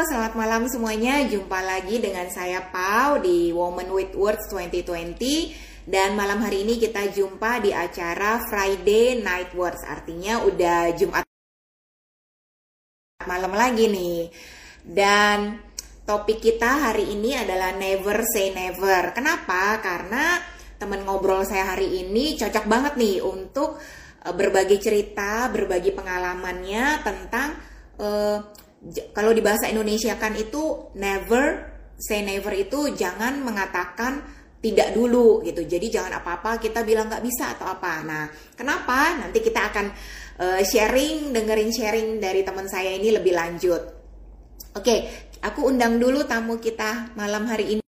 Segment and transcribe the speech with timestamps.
[0.00, 1.20] selamat malam semuanya.
[1.28, 7.12] Jumpa lagi dengan saya Pau di Woman with Words 2020 dan malam hari ini kita
[7.12, 9.84] jumpa di acara Friday Night Words.
[9.84, 11.20] Artinya udah Jumat
[13.28, 14.32] malam lagi nih.
[14.80, 15.60] Dan
[16.08, 19.12] topik kita hari ini adalah never say never.
[19.12, 19.84] Kenapa?
[19.84, 20.40] Karena
[20.80, 23.76] temen ngobrol saya hari ini cocok banget nih untuk
[24.24, 27.48] uh, berbagi cerita, berbagi pengalamannya tentang
[28.00, 28.59] uh,
[29.12, 31.68] kalau di bahasa Indonesia kan itu never
[32.00, 34.24] say never itu jangan mengatakan
[34.60, 35.64] tidak dulu gitu.
[35.64, 38.04] Jadi jangan apa-apa kita bilang nggak bisa atau apa.
[38.04, 38.24] Nah,
[38.56, 39.16] kenapa?
[39.20, 39.86] Nanti kita akan
[40.40, 43.82] uh, sharing, dengerin sharing dari teman saya ini lebih lanjut.
[44.76, 47.82] Oke, aku undang dulu tamu kita malam hari ini.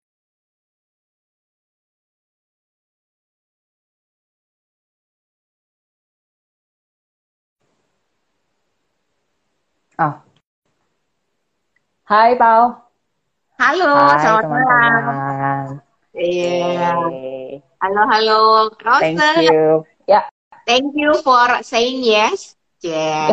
[10.00, 10.29] Oh,
[12.10, 12.74] Hai Pau.
[13.54, 14.66] Halo, Hai selamat malam.
[14.66, 15.66] teman-teman.
[16.10, 16.90] Iya.
[17.06, 18.40] Hey, Halo, halo,
[18.98, 19.46] thank Rose.
[19.46, 19.86] you.
[20.10, 20.26] Ya,
[20.66, 22.58] Thank you for saying yes.
[22.82, 23.30] Yeah.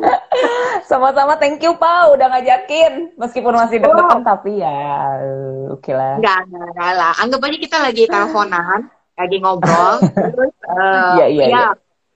[0.88, 3.20] sama-sama thank you Pau udah ngajakin.
[3.20, 4.80] Meskipun masih deg-degan tapi ya
[5.20, 6.24] uh, oke lah.
[6.24, 7.12] Enggak, enggak, enggak lah.
[7.20, 8.80] Anggap aja kita lagi teleponan,
[9.12, 10.00] lagi ngobrol.
[10.32, 11.68] Terus, eh, Iya, iya, ya, iya.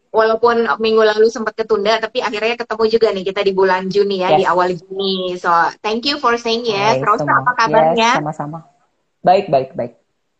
[0.09, 4.33] Walaupun minggu lalu sempat ketunda, tapi akhirnya ketemu juga nih kita di bulan Juni ya,
[4.33, 4.39] Yes.
[4.41, 5.37] di awal Juni.
[5.37, 5.51] So,
[5.81, 6.99] thank you for saying yes.
[7.05, 7.45] Rosa, semua.
[7.45, 8.17] apa kabarnya?
[8.17, 8.59] Yes, sama-sama.
[9.21, 9.93] Baik, baik, baik.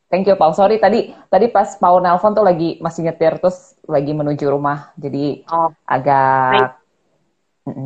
[0.09, 0.57] Thank you Pau.
[0.57, 4.97] Sorry tadi tadi pas Pau nelpon tuh lagi masih nyetir terus lagi menuju rumah.
[4.97, 6.81] Jadi Oh, agak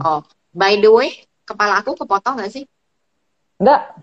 [0.06, 0.22] oh.
[0.55, 1.11] By the way,
[1.42, 2.64] kepala aku kepotong nggak sih?
[3.58, 3.98] enggak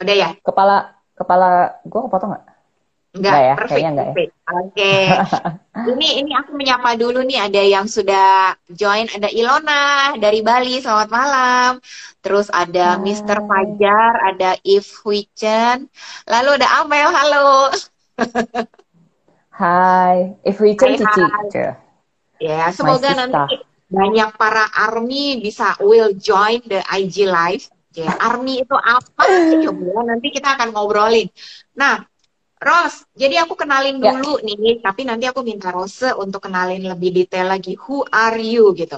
[0.00, 0.30] Udah ya?
[0.40, 2.44] kepala kepala gua kepotong nggak?
[3.16, 4.14] Enggak, Enggak ya, perfect, kayaknya enggak ya.
[4.14, 4.32] perfect.
[4.46, 4.94] Oke.
[5.76, 11.08] Ini ini aku menyapa dulu nih ada yang sudah join ada Ilona dari Bali, selamat
[11.12, 11.70] malam.
[12.24, 13.04] Terus ada Hai.
[13.04, 13.44] Mr.
[13.44, 15.86] Fajar, ada If Huichen.
[16.26, 17.70] Lalu ada Amel, halo.
[19.60, 21.24] Hai, if Hai, Cici.
[22.40, 23.56] Ya, semoga nanti
[23.88, 27.64] banyak para ARMY bisa will join the IG live.
[27.96, 29.24] Ya, ARMY itu apa?
[29.64, 31.32] Coba nanti kita akan ngobrolin.
[31.72, 32.04] Nah,
[32.56, 34.16] Ros, jadi aku kenalin Ya.
[34.16, 37.76] dulu nih, tapi nanti aku minta Rose untuk kenalin lebih detail lagi.
[37.76, 38.96] Who are you gitu.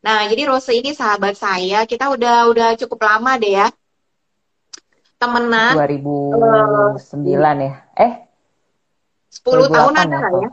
[0.00, 3.68] Nah, jadi Rose ini sahabat saya, kita udah udah cukup lama deh ya.
[5.20, 7.74] Temenan 2009 ya.
[7.96, 8.12] Eh,
[9.30, 10.50] 10 tahun 2008 ada ya, lah ya.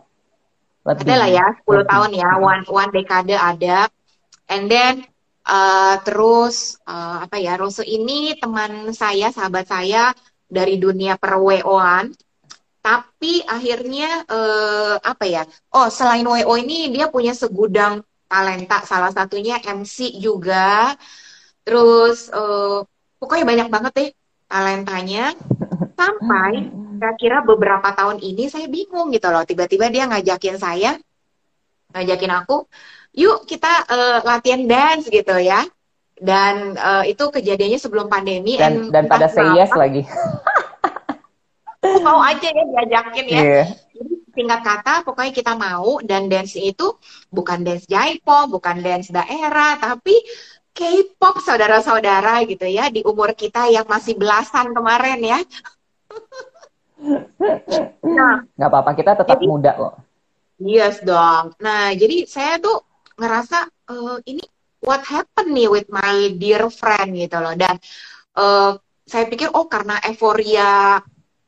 [0.88, 1.04] lebih.
[1.08, 1.88] Ada lah ya, 10 Lebih.
[1.88, 3.78] tahun ya, one, one dekade ada.
[4.52, 4.94] And then
[5.48, 10.12] uh, terus uh, apa ya, Rose ini teman saya, sahabat saya
[10.52, 12.12] dari dunia per WO-an.
[12.82, 15.46] Tapi akhirnya eh, apa ya?
[15.70, 20.98] Oh, selain WO ini dia punya segudang talenta, salah satunya MC juga.
[21.62, 22.80] Terus eh,
[23.22, 24.10] pokoknya banyak banget deh
[24.50, 25.38] talentanya.
[25.94, 29.46] Sampai kira-kira beberapa tahun ini saya bingung gitu loh.
[29.46, 30.98] Tiba-tiba dia ngajakin saya,
[31.94, 32.66] ngajakin aku,
[33.14, 35.62] yuk kita eh, latihan dance gitu ya.
[36.18, 38.58] Dan eh, itu kejadiannya sebelum pandemi.
[38.58, 40.02] Dan dan pada say yes kenapa, lagi.
[41.82, 43.42] mau aja ya diajakin ya.
[43.42, 43.64] Iya.
[43.98, 46.94] Jadi singkat kata, pokoknya kita mau dan dance itu
[47.34, 50.16] bukan dance J-pop, bukan dance daerah, tapi
[50.72, 55.40] K-pop saudara-saudara gitu ya di umur kita yang masih belasan kemarin ya.
[58.06, 59.94] Nah, Nggak apa-apa, kita tetap Jadi- muda kok.
[60.62, 61.58] yes dong.
[61.60, 62.86] Nah, jadi saya tuh
[63.18, 64.46] ngerasa eh, ini
[64.86, 67.58] what happened nih with my dear friend gitu loh.
[67.58, 67.76] Dan
[68.38, 68.72] eh,
[69.04, 71.02] saya pikir oh karena euforia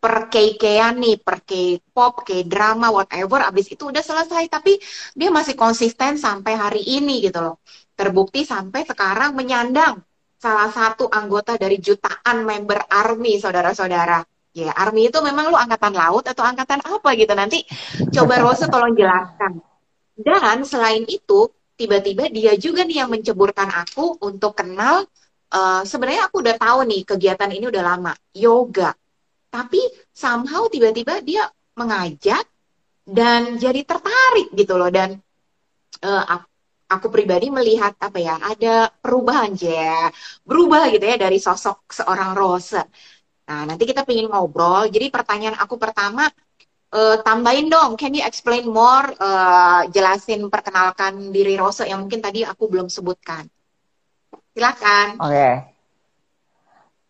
[0.03, 4.51] per K-K-an nih, per K-pop, K-drama, whatever, abis itu udah selesai.
[4.51, 4.75] Tapi
[5.15, 7.63] dia masih konsisten sampai hari ini gitu loh.
[7.95, 10.03] Terbukti sampai sekarang menyandang
[10.35, 14.19] salah satu anggota dari jutaan member ARMY, saudara-saudara.
[14.51, 17.31] Ya, ARMY itu memang lu angkatan laut atau angkatan apa gitu.
[17.31, 17.63] Nanti
[18.11, 19.63] coba Rose tolong jelaskan.
[20.19, 21.47] Dan selain itu,
[21.79, 25.07] tiba-tiba dia juga nih yang menceburkan aku untuk kenal,
[25.47, 28.91] eh, sebenarnya aku udah tahu nih kegiatan ini udah lama, yoga.
[29.53, 31.45] Tapi somehow tiba-tiba dia
[31.77, 32.41] mengajak
[33.05, 34.89] dan jadi tertarik gitu loh.
[34.89, 35.13] Dan
[36.01, 36.47] eh, aku,
[36.89, 40.09] aku pribadi melihat apa ya, ada perubahan ya,
[40.41, 42.81] berubah gitu ya dari sosok seorang Rose.
[43.45, 44.89] Nah, nanti kita pengen ngobrol.
[44.89, 46.25] Jadi pertanyaan aku pertama,
[46.89, 52.41] eh, tambahin dong, can you explain more, eh, jelasin perkenalkan diri Rose yang mungkin tadi
[52.41, 53.45] aku belum sebutkan.
[54.53, 55.21] Silakan.
[55.21, 55.49] Oke.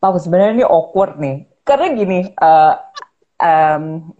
[0.04, 1.53] Pak, sebenarnya ini awkward nih.
[1.64, 2.76] Karena gini, eh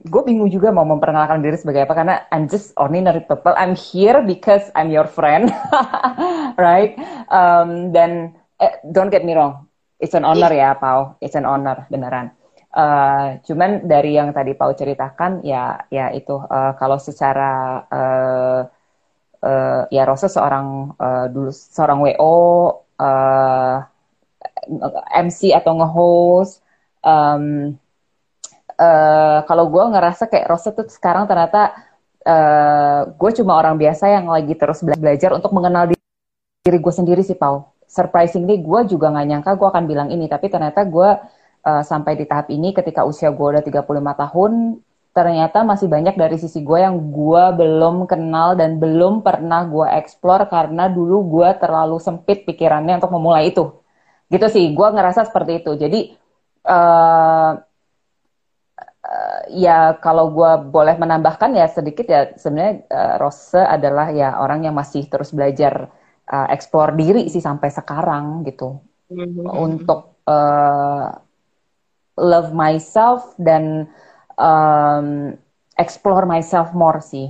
[0.04, 3.56] gue bingung juga mau memperkenalkan diri sebagai apa karena I'm just ordinary people.
[3.56, 5.48] I'm here because I'm your friend,
[6.60, 6.98] right?
[7.32, 9.68] Um, dan eh, don't get me wrong,
[10.04, 10.76] it's an honor yeah.
[10.76, 11.16] ya, Pau.
[11.24, 12.36] It's an honor, beneran.
[12.74, 18.62] Uh, cuman dari yang tadi Pau ceritakan, ya, ya itu uh, kalau secara uh,
[19.46, 22.36] uh, ya Rosa seorang uh, dulu seorang WO,
[22.98, 23.78] uh,
[25.16, 26.63] MC atau nge-host.
[27.04, 27.76] Um,
[28.80, 31.76] uh, kalau gue ngerasa kayak Rosa tuh sekarang ternyata
[32.24, 36.00] uh, gue cuma orang biasa yang lagi terus belajar untuk mengenal diri,
[36.64, 40.50] diri gue sendiri sih Pau surprisingly gue juga nggak nyangka gue akan bilang ini tapi
[40.50, 41.10] ternyata gue
[41.68, 44.52] uh, sampai di tahap ini ketika usia gue udah 35 tahun
[45.14, 50.50] ternyata masih banyak dari sisi gue yang gue belum kenal dan belum pernah gue explore
[50.50, 53.78] karena dulu gue terlalu sempit pikirannya untuk memulai itu.
[54.34, 55.78] Gitu sih gue ngerasa seperti itu.
[55.78, 56.00] Jadi
[56.68, 57.52] uh,
[59.04, 64.68] uh, ya kalau gue boleh menambahkan ya sedikit ya sebenarnya uh, Rose adalah ya orang
[64.68, 65.92] yang masih terus belajar
[66.32, 68.80] uh, explore diri sih sampai sekarang gitu
[69.12, 69.48] mm-hmm.
[69.52, 71.12] untuk uh,
[72.18, 73.90] love myself dan
[74.38, 75.34] um,
[75.78, 77.30] explore myself more sih.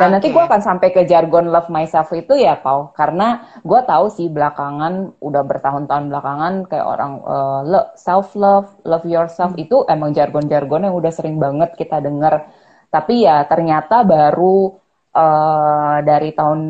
[0.00, 0.14] Dan okay.
[0.16, 2.88] nanti gue akan sampai ke jargon love myself itu ya, Pau.
[2.96, 9.52] Karena gue tahu sih belakangan, udah bertahun-tahun belakangan kayak orang uh, self love, love yourself
[9.52, 9.60] hmm.
[9.68, 12.48] itu emang jargon-jargon yang udah sering banget kita dengar.
[12.88, 14.72] Tapi ya ternyata baru
[15.12, 16.60] uh, dari tahun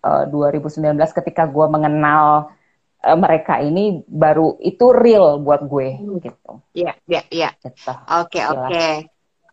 [0.00, 2.48] uh, eh, 2019 ketika gue mengenal
[3.04, 6.16] uh, mereka ini baru itu real buat gue hmm.
[6.24, 6.64] gitu.
[6.72, 7.48] Iya, iya, iya.
[7.60, 7.92] Gitu.
[7.92, 8.40] Oke,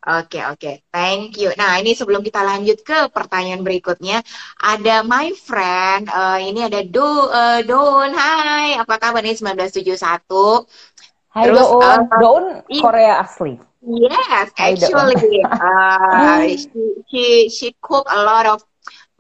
[0.01, 0.21] oke.
[0.31, 0.71] Oke, oke.
[0.89, 1.53] Thank you.
[1.57, 4.25] Nah, ini sebelum kita lanjut ke pertanyaan berikutnya,
[4.57, 8.09] ada my friend, uh, ini ada Do, uh, Don.
[8.09, 10.65] Hai, apa kabar nih 1971?
[11.31, 12.45] Hai Terus, Doon, uh, Doon
[12.81, 13.55] Korea asli.
[13.81, 18.61] Yes, actually, uh, she, she she cook a lot of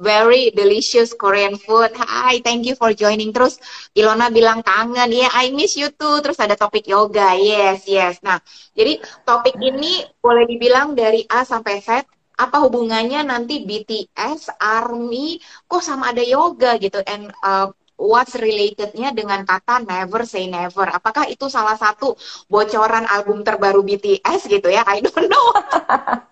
[0.01, 1.93] very delicious Korean food.
[1.93, 3.29] Hai, thank you for joining.
[3.29, 3.61] Terus
[3.93, 6.19] Ilona bilang kangen, yeah, I miss you too.
[6.25, 8.17] Terus ada topik yoga, yes, yes.
[8.25, 8.41] Nah,
[8.73, 12.03] jadi topik ini boleh dibilang dari A sampai Z.
[12.41, 15.37] Apa hubungannya nanti BTS, ARMY,
[15.69, 16.97] kok sama ada yoga gitu?
[17.05, 17.69] And uh,
[18.01, 20.89] what's relatednya dengan kata never say never?
[20.89, 22.17] Apakah itu salah satu
[22.49, 24.81] bocoran album terbaru BTS gitu ya?
[24.89, 25.47] I don't know.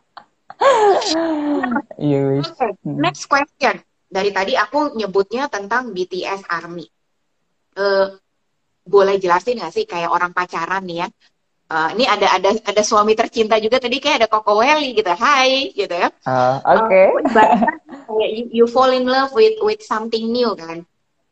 [2.00, 3.00] Iya, okay, hmm.
[3.00, 3.80] next question.
[4.10, 6.88] Dari tadi aku nyebutnya tentang BTS Army.
[7.78, 8.18] Uh,
[8.84, 11.08] boleh jelasin nggak sih kayak orang pacaran nih ya?
[11.70, 15.70] Uh, ini ada ada ada suami tercinta juga tadi kayak ada Koko Welly gitu, Hai
[15.70, 16.10] gitu ya.
[16.26, 16.90] Uh, Oke.
[16.90, 17.08] Okay.
[18.10, 20.82] Uh, you, you fall in love with with something new kan.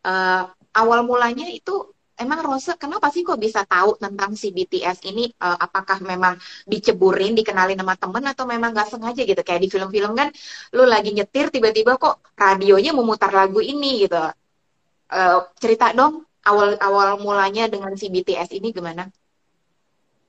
[0.06, 0.46] Uh,
[0.78, 5.58] awal mulanya itu emang Rose kenapa sih kok bisa tahu tentang si BTS ini uh,
[5.58, 10.30] apakah memang diceburin dikenalin sama temen atau memang nggak sengaja gitu kayak di film-film kan
[10.74, 17.20] lu lagi nyetir tiba-tiba kok radionya memutar lagu ini gitu uh, cerita dong awal awal
[17.20, 19.12] mulanya dengan si BTS ini gimana?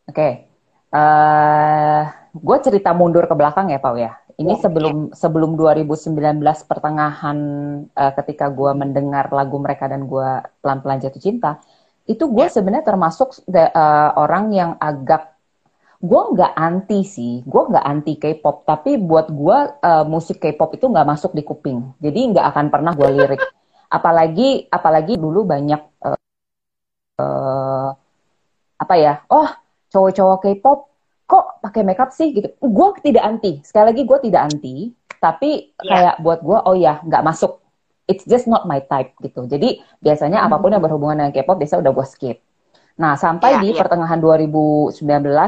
[0.08, 0.32] Oke, okay.
[0.90, 2.02] uh, eh,
[2.34, 4.12] gue cerita mundur ke belakang ya Pak ya.
[4.38, 5.18] Ini ya, sebelum ya.
[5.18, 6.14] sebelum 2019
[6.70, 7.38] pertengahan
[7.90, 10.28] uh, ketika gue mendengar lagu mereka dan gue
[10.62, 11.58] pelan-pelan jatuh cinta
[12.08, 12.52] itu gue yeah.
[12.52, 15.36] sebenarnya termasuk uh, orang yang agak
[15.98, 20.86] gue nggak anti sih, gue nggak anti K-pop, tapi buat gue uh, musik K-pop itu
[20.88, 23.42] nggak masuk di kuping, jadi nggak akan pernah gue lirik.
[23.88, 26.20] apalagi apalagi dulu banyak uh,
[27.18, 27.88] uh,
[28.78, 29.48] apa ya, oh
[29.90, 30.78] cowok-cowok K-pop
[31.28, 32.48] kok pakai makeup sih gitu.
[32.62, 34.76] Gue tidak anti, sekali lagi gue tidak anti,
[35.18, 35.90] tapi yeah.
[35.90, 37.58] kayak buat gue oh ya nggak masuk
[38.08, 39.44] it's just not my type gitu.
[39.44, 40.48] Jadi biasanya hmm.
[40.48, 42.38] apa pun yang berhubungan dengan K-pop biasa udah gue skip.
[42.98, 43.78] Nah, sampai yeah, di yeah.
[43.78, 44.98] pertengahan 2019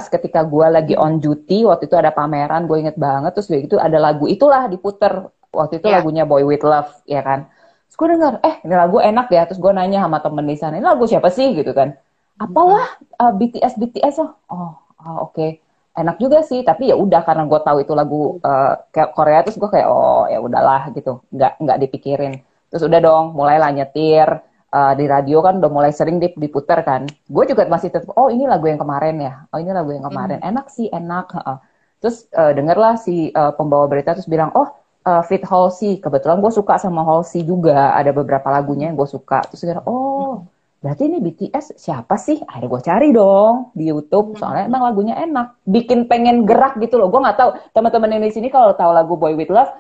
[0.07, 3.99] ketika gue lagi on duty, waktu itu ada pameran, gue inget banget, terus itu ada
[3.99, 5.27] lagu itulah diputer.
[5.51, 5.99] Waktu itu yeah.
[5.99, 7.51] lagunya Boy With Love, ya kan.
[7.91, 10.79] Terus gue denger, eh ini lagu enak ya, terus gue nanya sama temen di sana,
[10.79, 11.99] ini lagu siapa sih gitu kan.
[12.39, 12.87] Apalah
[13.19, 14.31] uh, BTS, BTS oh.
[14.47, 15.35] Oh, oh oke.
[15.35, 15.59] Okay.
[15.91, 19.67] Enak juga sih, tapi ya udah karena gue tahu itu lagu uh, Korea, terus gue
[19.67, 22.47] kayak oh ya udahlah gitu, nggak nggak dipikirin.
[22.71, 24.47] Terus udah dong, mulailah nyetir.
[24.71, 27.03] Uh, di radio kan udah mulai sering diputer kan.
[27.27, 29.35] Gue juga masih tetap, oh ini lagu yang kemarin ya.
[29.51, 30.39] Oh ini lagu yang kemarin.
[30.39, 30.47] Mm.
[30.55, 31.27] Enak sih, enak.
[31.43, 31.59] Uh.
[31.99, 34.71] Terus uh, dengerlah si uh, pembawa berita terus bilang, oh
[35.11, 35.99] uh, Fit Halsey.
[35.99, 37.99] Kebetulan gue suka sama Halsey juga.
[37.99, 39.43] Ada beberapa lagunya yang gue suka.
[39.51, 40.47] Terus kira, oh
[40.81, 42.39] berarti ini BTS siapa sih?
[42.47, 44.39] Akhirnya gue cari dong di YouTube.
[44.39, 45.67] Soalnya emang lagunya enak.
[45.67, 47.11] Bikin pengen gerak gitu loh.
[47.11, 49.75] Gue nggak tahu teman-teman yang di sini kalau tahu lagu Boy With Love,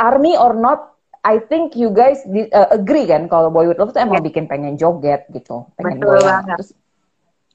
[0.00, 0.95] Army or Not
[1.26, 4.26] I think you guys di, uh, agree kan kalau Boy With Love tuh emang yeah.
[4.30, 6.46] bikin pengen joget gitu, pengen Betul goyang.
[6.54, 6.70] Terus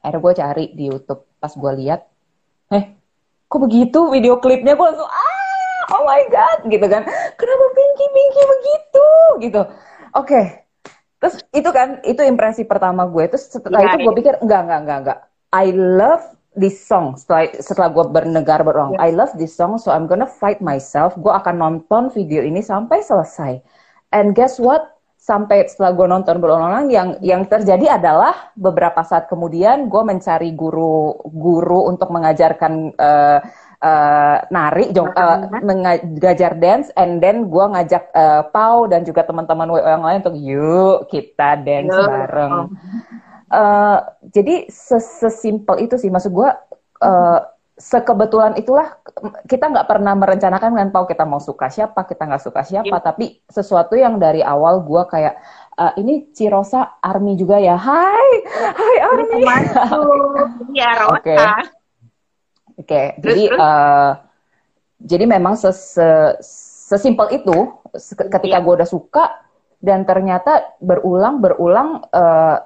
[0.04, 2.04] akhirnya gue cari di YouTube pas gue lihat,
[2.76, 3.00] eh
[3.48, 7.08] kok begitu video klipnya gue langsung ah oh my god gitu kan,
[7.40, 9.08] kenapa Pinky Pinky begitu
[9.48, 9.62] gitu.
[10.12, 10.46] Oke, okay.
[11.24, 14.20] terus itu kan itu impresi pertama gue terus setelah yeah, itu gue iya.
[14.20, 15.20] pikir enggak enggak enggak enggak
[15.56, 19.08] I love this song setelah setelah gue bernegara berulang yeah.
[19.08, 23.00] I love this song so I'm gonna fight myself gue akan nonton video ini sampai
[23.04, 23.64] selesai
[24.12, 29.86] and guess what sampai setelah gue nonton berulang-ulang yang yang terjadi adalah beberapa saat kemudian
[29.86, 33.40] gue mencari guru guru untuk mengajarkan uh,
[33.82, 39.68] uh, nari, jong, uh, mengajar dance, and then gue ngajak uh, Pau dan juga teman-teman
[39.82, 42.08] yang lain untuk yuk kita dance yuk.
[42.08, 42.58] bareng.
[43.52, 44.00] Uh,
[44.32, 46.50] jadi sesimpel itu sih, maksud gue
[47.04, 47.40] uh,
[47.82, 49.02] sekebetulan itulah
[49.50, 52.94] kita nggak pernah merencanakan kan Pau kita mau suka siapa kita nggak suka siapa.
[52.94, 53.02] Yeah.
[53.02, 55.42] tapi sesuatu yang dari awal gue kayak
[55.82, 57.74] uh, ini Cirosa Army juga ya?
[57.74, 58.30] Hai!
[58.54, 59.42] Hai Army!
[60.78, 61.36] Iya Rosa Oke.
[62.86, 64.12] Oke jadi uh,
[65.02, 65.98] jadi memang ses
[66.92, 67.82] sesimpel itu
[68.30, 68.62] ketika yeah.
[68.62, 69.42] gue udah suka
[69.82, 72.62] dan ternyata berulang berulang uh,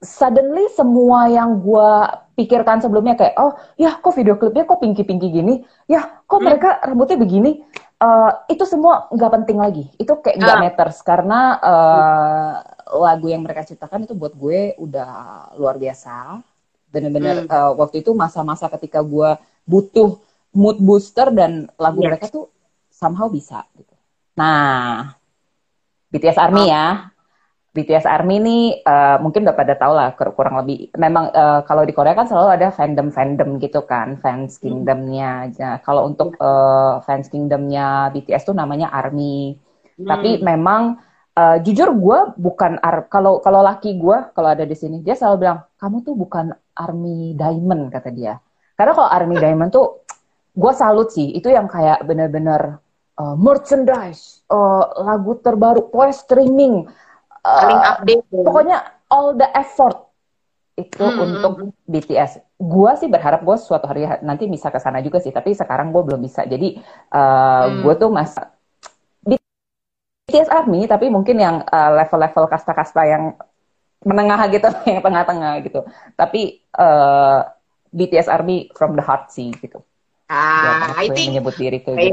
[0.00, 1.92] suddenly semua yang gue
[2.36, 6.44] pikirkan sebelumnya kayak oh ya kok video klipnya kok pinky pinky gini ya kok hmm.
[6.44, 7.64] mereka rambutnya begini
[8.04, 10.62] uh, itu semua nggak penting lagi itu kayak nggak uh.
[10.62, 12.52] matters karena uh,
[13.00, 15.10] lagu yang mereka ciptakan itu buat gue udah
[15.56, 16.44] luar biasa
[16.92, 17.50] bener-bener hmm.
[17.50, 20.20] uh, waktu itu masa-masa ketika gue butuh
[20.52, 22.08] mood booster dan lagu yes.
[22.12, 22.52] mereka tuh
[22.92, 23.96] somehow bisa gitu
[24.36, 25.16] nah
[26.12, 26.68] BTS Army oh.
[26.68, 27.15] ya
[27.76, 30.88] BTS Army ini uh, mungkin udah pada tahu lah kurang lebih.
[30.96, 34.60] Memang uh, kalau di Korea kan selalu ada fandom fandom gitu kan, fans hmm.
[34.64, 35.52] kingdomnya.
[35.52, 39.60] Nah, kalau untuk uh, fans kingdomnya BTS tuh namanya Army.
[40.00, 40.08] Hmm.
[40.08, 40.96] Tapi memang
[41.36, 45.44] uh, jujur gue bukan ar kalau kalau laki gue kalau ada di sini dia selalu
[45.44, 48.40] bilang kamu tuh bukan Army Diamond kata dia.
[48.72, 50.00] Karena kalau Army Diamond tuh
[50.56, 51.36] gue salut sih.
[51.36, 52.80] Itu yang kayak bener-bener
[53.20, 56.88] uh, merchandise, uh, lagu terbaru, voice streaming
[57.46, 58.42] paling uh, update ya.
[58.42, 60.06] pokoknya all the effort
[60.76, 61.72] itu hmm, untuk hmm.
[61.88, 62.44] BTS.
[62.60, 66.04] Gua sih berharap gue suatu hari nanti bisa ke sana juga sih, tapi sekarang gue
[66.04, 66.44] belum bisa.
[66.44, 66.76] Jadi
[67.16, 67.80] uh, hmm.
[67.80, 68.36] gue tuh mas
[69.24, 73.32] BTS Army, tapi mungkin yang uh, level-level kasta-kasta yang
[74.04, 75.80] menengah gitu, yang tengah-tengah gitu.
[76.12, 77.40] Tapi uh,
[77.96, 79.80] BTS Army from the heart sih gitu.
[80.28, 81.96] Ah, ya, I think menyebut diri tuh.
[81.96, 82.12] Gitu.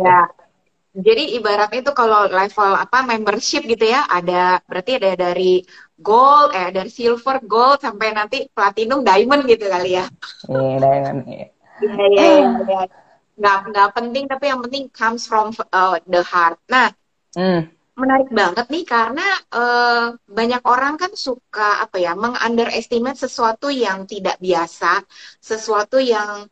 [0.93, 5.65] Jadi ibaratnya itu kalau level apa membership gitu ya, ada berarti ada dari
[5.97, 10.05] gold, eh dari silver, gold sampai nanti platinum, diamond gitu kali ya.
[10.45, 11.19] Iya, diamond.
[11.25, 11.45] Iya,
[11.81, 12.29] iya, iya.
[12.69, 12.85] Ya.
[13.33, 16.61] Nggak, nggak penting tapi yang penting comes from uh, the heart.
[16.69, 16.93] Nah,
[17.33, 17.73] mm.
[17.97, 24.37] menarik banget nih karena uh, banyak orang kan suka apa ya, mengunderestimate sesuatu yang tidak
[24.37, 25.01] biasa,
[25.41, 26.45] sesuatu yang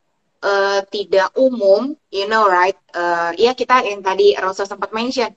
[0.44, 2.78] uh, tidak umum, you know right?
[2.92, 5.32] Uh, ya kita yang tadi Rosa sempat mention,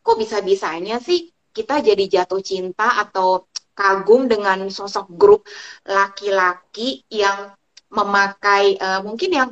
[0.00, 5.42] kok bisa-bisanya sih kita jadi jatuh cinta atau kagum dengan sosok grup
[5.86, 7.54] laki-laki yang
[7.90, 9.48] memakai uh, mungkin yang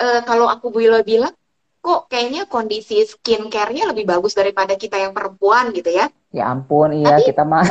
[0.00, 1.32] uh, kalau aku bila bilang
[1.78, 6.10] kok kayaknya kondisi skincare-nya lebih bagus daripada kita yang perempuan gitu ya.
[6.28, 7.64] Ya ampun, iya Tapi, kita mah.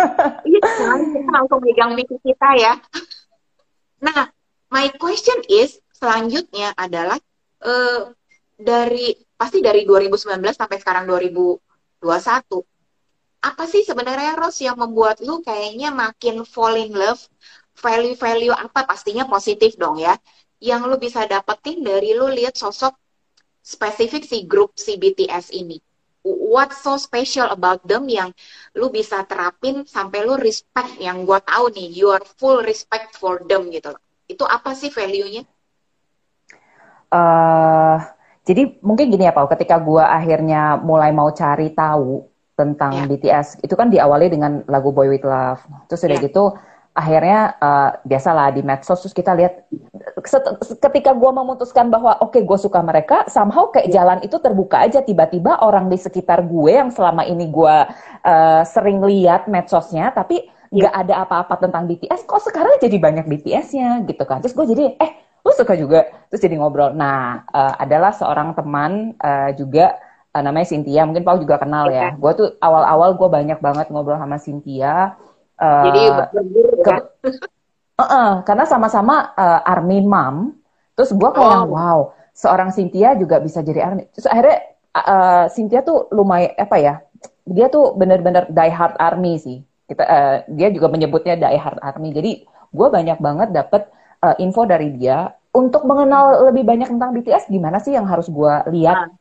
[0.50, 2.78] iya, kan, kita langsung megang mic kita ya.
[3.98, 4.30] Nah,
[4.70, 7.16] my question is, selanjutnya adalah
[7.64, 8.12] uh,
[8.60, 12.04] dari pasti dari 2019 sampai sekarang 2021
[13.44, 17.20] apa sih sebenarnya Ros yang membuat lu kayaknya makin fall in love?
[17.76, 20.16] Value-value apa pastinya positif dong ya?
[20.64, 22.96] Yang lu bisa dapetin dari lu lihat sosok
[23.60, 25.76] spesifik si grup si BTS ini.
[26.24, 28.32] What's so special about them yang
[28.72, 33.44] lu bisa terapin sampai lu respect yang gua tahu nih you are full respect for
[33.44, 33.92] them gitu
[34.24, 35.44] itu apa sih value-nya
[37.14, 37.96] uh,
[38.44, 43.08] jadi mungkin gini ya Pak, ketika gue akhirnya mulai mau cari tahu tentang yeah.
[43.08, 45.64] BTS, itu kan diawali dengan lagu Boy With Love.
[45.88, 46.26] Terus udah yeah.
[46.28, 46.44] gitu,
[46.94, 49.66] akhirnya uh, biasalah di medsos terus kita lihat
[50.78, 53.98] ketika gue memutuskan bahwa oke okay, gue suka mereka somehow kayak yeah.
[53.98, 57.76] jalan itu terbuka aja tiba-tiba orang di sekitar gue yang selama ini gue
[58.22, 60.86] uh, sering lihat medsosnya tapi iya.
[60.86, 61.02] nggak yeah.
[61.02, 65.23] ada apa-apa tentang BTS kok sekarang jadi banyak BTS-nya gitu kan terus gue jadi eh
[65.44, 66.96] lu suka juga terus jadi ngobrol.
[66.96, 70.00] Nah uh, adalah seorang teman uh, juga
[70.32, 71.04] uh, namanya Cynthia.
[71.04, 72.16] Mungkin Paul juga kenal ya.
[72.16, 75.20] Gue tuh awal-awal gue banyak banget ngobrol sama Cynthia.
[75.60, 76.02] Uh, jadi
[76.82, 80.56] ke, uh -uh, karena sama-sama uh, army mom.
[80.96, 81.70] Terus gue kayak oh.
[81.70, 81.98] wow
[82.34, 84.08] seorang Cynthia juga bisa jadi army.
[84.16, 84.58] Terus akhirnya
[84.96, 86.94] uh, Cynthia tuh lumayan apa ya
[87.44, 89.60] dia tuh bener-bener die hard army sih.
[89.84, 92.10] Kita uh, dia juga menyebutnya die hard army.
[92.16, 93.86] Jadi gue banyak banget dapet
[94.24, 98.54] uh, info dari dia untuk mengenal lebih banyak tentang BTS gimana sih yang harus gue
[98.72, 99.12] lihat nah.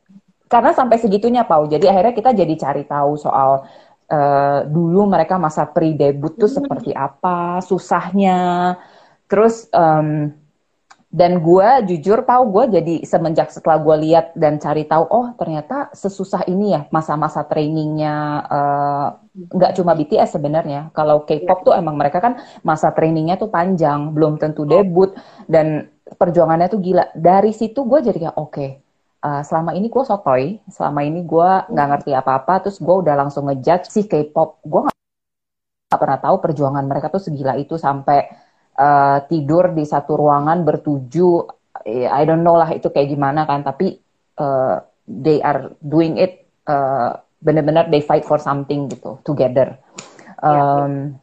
[0.48, 3.67] karena sampai segitunya Pau jadi akhirnya kita jadi cari tahu soal
[4.13, 8.75] uh, dulu mereka masa pre-debut tuh seperti apa, susahnya.
[9.29, 10.29] Terus um,
[11.13, 15.93] dan gue jujur tau gue jadi semenjak setelah gue lihat dan cari tahu oh ternyata
[15.93, 20.89] sesusah ini ya masa-masa trainingnya uh, nggak cuma BTS sebenarnya.
[20.93, 25.13] Kalau K-pop tuh emang mereka kan masa trainingnya tuh panjang belum tentu debut
[25.46, 27.05] dan perjuangannya tuh gila.
[27.13, 28.70] Dari situ gue jadi kayak oke okay,
[29.22, 33.50] uh, selama ini gue sotoy selama ini gue nggak ngerti apa-apa terus gue udah langsung
[33.50, 34.65] ngejudge si K-pop.
[34.65, 38.42] Gue nggak pernah tahu perjuangan mereka tuh segila itu sampai
[38.77, 41.46] uh, tidur di satu ruangan bertuju
[41.84, 44.00] I don't know lah itu kayak gimana kan tapi
[44.39, 49.75] uh, they are doing it uh, benar-benar they fight for something gitu together.
[50.39, 51.20] Um,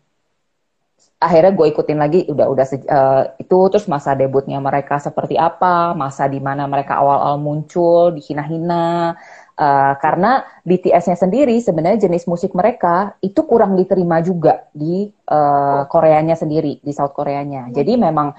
[1.21, 6.25] akhirnya gue ikutin lagi udah udah uh, itu terus masa debutnya mereka seperti apa masa
[6.25, 9.17] di mana mereka awal-awal muncul dihina-hina
[9.61, 16.33] Uh, karena BTS-nya sendiri sebenarnya jenis musik mereka itu kurang diterima juga di uh, Koreanya
[16.33, 17.69] sendiri, di South Koreanya.
[17.69, 17.77] Hmm.
[17.77, 18.33] Jadi memang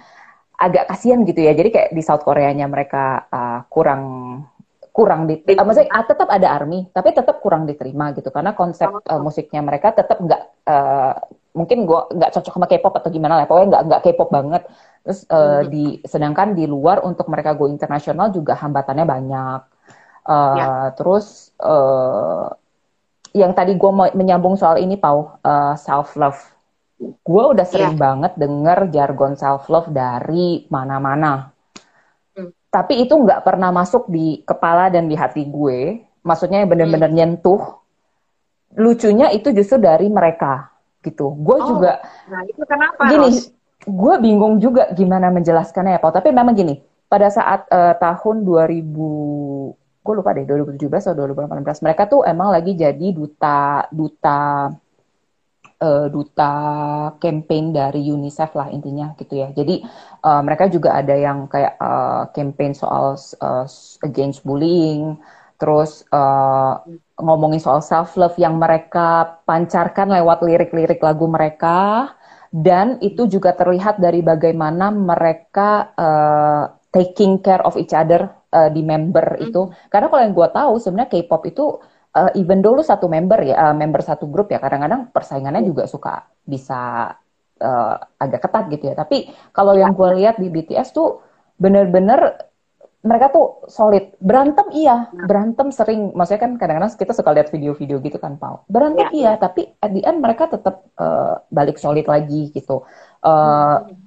[0.57, 1.53] agak kasihan gitu ya.
[1.53, 4.01] Jadi kayak di South Koreanya mereka uh, kurang
[4.89, 8.89] kurang di, uh, maksudnya uh, tetap ada army, tapi tetap kurang diterima gitu karena konsep
[8.89, 11.21] uh, musiknya mereka tetap nggak uh,
[11.53, 14.65] mungkin gue nggak cocok sama K-pop atau gimana lah, pokoknya nggak nggak K-pop banget.
[15.05, 19.61] Terus uh, di sedangkan di luar untuk mereka go internasional juga hambatannya banyak
[20.21, 20.67] Uh, ya.
[20.93, 22.53] Terus uh,
[23.31, 26.39] yang tadi gue mau menyambung soal ini, Pau, uh, self love.
[27.01, 27.99] Gue udah sering ya.
[27.99, 31.49] banget denger jargon self love dari mana-mana.
[32.37, 32.53] Hmm.
[32.69, 36.05] Tapi itu nggak pernah masuk di kepala dan di hati gue.
[36.21, 37.17] Maksudnya bener-bener hmm.
[37.17, 37.81] nyentuh.
[38.77, 41.33] Lucunya itu justru dari mereka gitu.
[41.33, 41.99] Gue oh, juga.
[42.29, 43.09] Nah itu kenapa?
[43.09, 43.29] Gini,
[43.81, 46.13] gue bingung juga gimana menjelaskannya ya, Pau.
[46.13, 46.77] Tapi memang gini,
[47.09, 52.73] pada saat uh, tahun 2000 gue lupa deh 2017 atau 2018 mereka tuh emang lagi
[52.73, 54.73] jadi duta duta
[55.81, 56.53] uh, duta
[57.17, 59.49] campaign dari UNICEF lah intinya gitu ya.
[59.51, 59.81] Jadi
[60.23, 63.65] uh, mereka juga ada yang kayak uh, campaign soal uh,
[64.05, 65.17] against bullying
[65.61, 66.81] terus uh,
[67.21, 72.09] ngomongin soal self love yang mereka pancarkan lewat lirik-lirik lagu mereka.
[72.51, 78.81] Dan itu juga terlihat dari bagaimana mereka uh, taking care of each other uh, di
[78.83, 79.45] member mm.
[79.49, 79.61] itu.
[79.87, 81.65] Karena kalau yang gue tahu sebenarnya K-pop itu
[82.15, 86.27] uh, even dulu satu member ya, uh, member satu grup ya, kadang-kadang persaingannya juga suka
[86.43, 87.11] bisa
[87.63, 88.95] uh, agak ketat gitu ya.
[88.95, 91.23] Tapi kalau yang gue lihat di BTS tuh
[91.55, 92.51] bener-bener
[93.01, 94.13] mereka tuh solid.
[94.21, 95.25] Berantem iya, nah.
[95.25, 96.13] berantem sering.
[96.13, 98.61] Maksudnya kan kadang-kadang kita suka lihat video-video gitu kan, Pau.
[98.69, 99.17] Berantem ya.
[99.17, 102.85] iya, tapi at the end mereka tetap uh, balik solid lagi gitu.
[103.25, 103.97] Uh, hmm.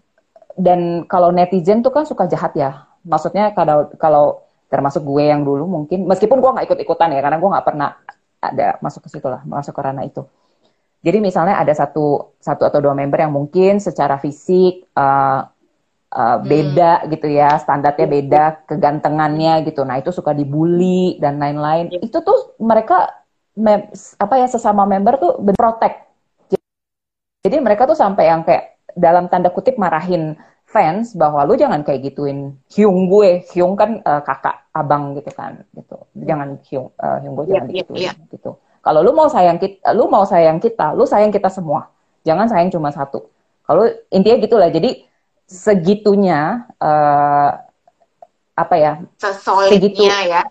[0.54, 0.80] Dan
[1.10, 6.08] kalau netizen tuh kan suka jahat ya maksudnya kalau kalau termasuk gue yang dulu mungkin
[6.08, 7.90] meskipun gue nggak ikut ikutan ya karena gue nggak pernah
[8.40, 10.24] ada masuk ke situ lah masuk ke ranah itu
[11.04, 15.46] jadi misalnya ada satu satu atau dua member yang mungkin secara fisik uh,
[16.10, 17.06] uh, beda hmm.
[17.12, 22.00] gitu ya standarnya beda kegantengannya gitu nah itu suka dibully dan lain-lain iya.
[22.00, 23.12] itu tuh mereka
[23.54, 23.86] mem
[24.18, 26.10] apa ya sesama member tuh protect
[27.44, 30.34] jadi mereka tuh sampai yang kayak dalam tanda kutip marahin
[30.74, 35.62] fans bahwa lu jangan kayak gituin Hyung gue, Hyung kan uh, kakak abang gitu kan,
[35.70, 36.02] gitu.
[36.18, 38.30] Jangan Hyung, uh, Hyung gue jangan yeah, digituin yeah, yeah.
[38.34, 38.58] gitu.
[38.82, 41.88] Kalau lu mau sayang kita, lu mau sayang kita, lu sayang kita semua.
[42.26, 43.30] Jangan sayang cuma satu.
[43.64, 44.68] Kalau intinya gitulah.
[44.68, 45.08] Jadi
[45.48, 47.50] segitunya uh,
[48.52, 49.00] apa ya?
[49.70, 50.44] Segitu ya.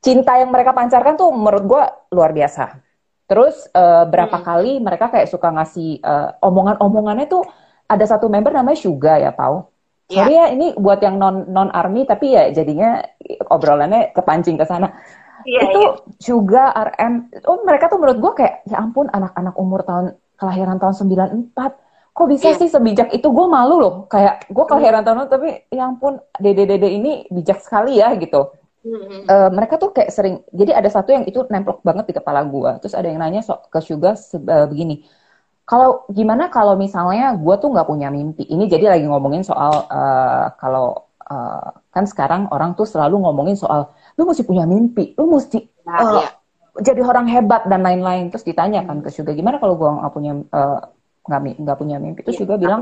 [0.00, 1.82] Cinta yang mereka pancarkan tuh menurut gue
[2.16, 2.80] luar biasa.
[3.28, 4.44] Terus uh, berapa hmm.
[4.44, 7.44] kali mereka kayak suka ngasih uh, omongan-omongannya tuh
[7.92, 9.68] ada satu member namanya Suga ya, Pau.
[10.08, 10.26] Yeah.
[10.26, 13.00] Sorry ya, ini buat yang non non army tapi ya jadinya
[13.48, 14.92] obrolannya kepancing ke sana.
[15.44, 15.92] Yeah, itu yeah.
[16.22, 20.94] Suga RM, oh mereka tuh menurut gue kayak ya ampun anak-anak umur tahun kelahiran tahun
[21.54, 21.54] 94
[22.12, 22.58] kok bisa yeah.
[22.60, 27.24] sih sebijak itu gue malu loh kayak gue kelahiran tahun tapi ya ampun dede-dede ini
[27.32, 28.52] bijak sekali ya gitu
[28.84, 29.32] mm-hmm.
[29.32, 32.84] uh, mereka tuh kayak sering jadi ada satu yang itu nemplok banget di kepala gue
[32.84, 35.08] terus ada yang nanya so, ke Suga uh, begini
[35.72, 38.44] kalau gimana kalau misalnya gue tuh nggak punya mimpi?
[38.44, 43.96] Ini jadi lagi ngomongin soal uh, kalau uh, kan sekarang orang tuh selalu ngomongin soal
[44.20, 46.28] lu mesti punya mimpi, lu mesti uh, iya.
[46.76, 48.28] jadi orang hebat dan lain-lain.
[48.28, 50.32] Terus ditanya kan ke Suga gimana kalau gue nggak punya
[51.24, 52.20] nggak uh, nggak punya mimpi?
[52.20, 52.80] Terus juga iya, bilang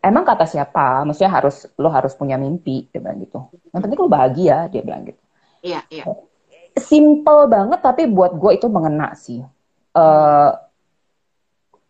[0.00, 1.04] emang kata siapa?
[1.04, 3.52] Maksudnya harus lo harus punya mimpi, dia bilang gitu.
[3.68, 5.20] Yang penting lo bahagia, dia bilang gitu.
[5.60, 6.08] Iya iya.
[6.72, 9.44] Simple banget tapi buat gue itu mengena sih.
[9.92, 10.63] Uh,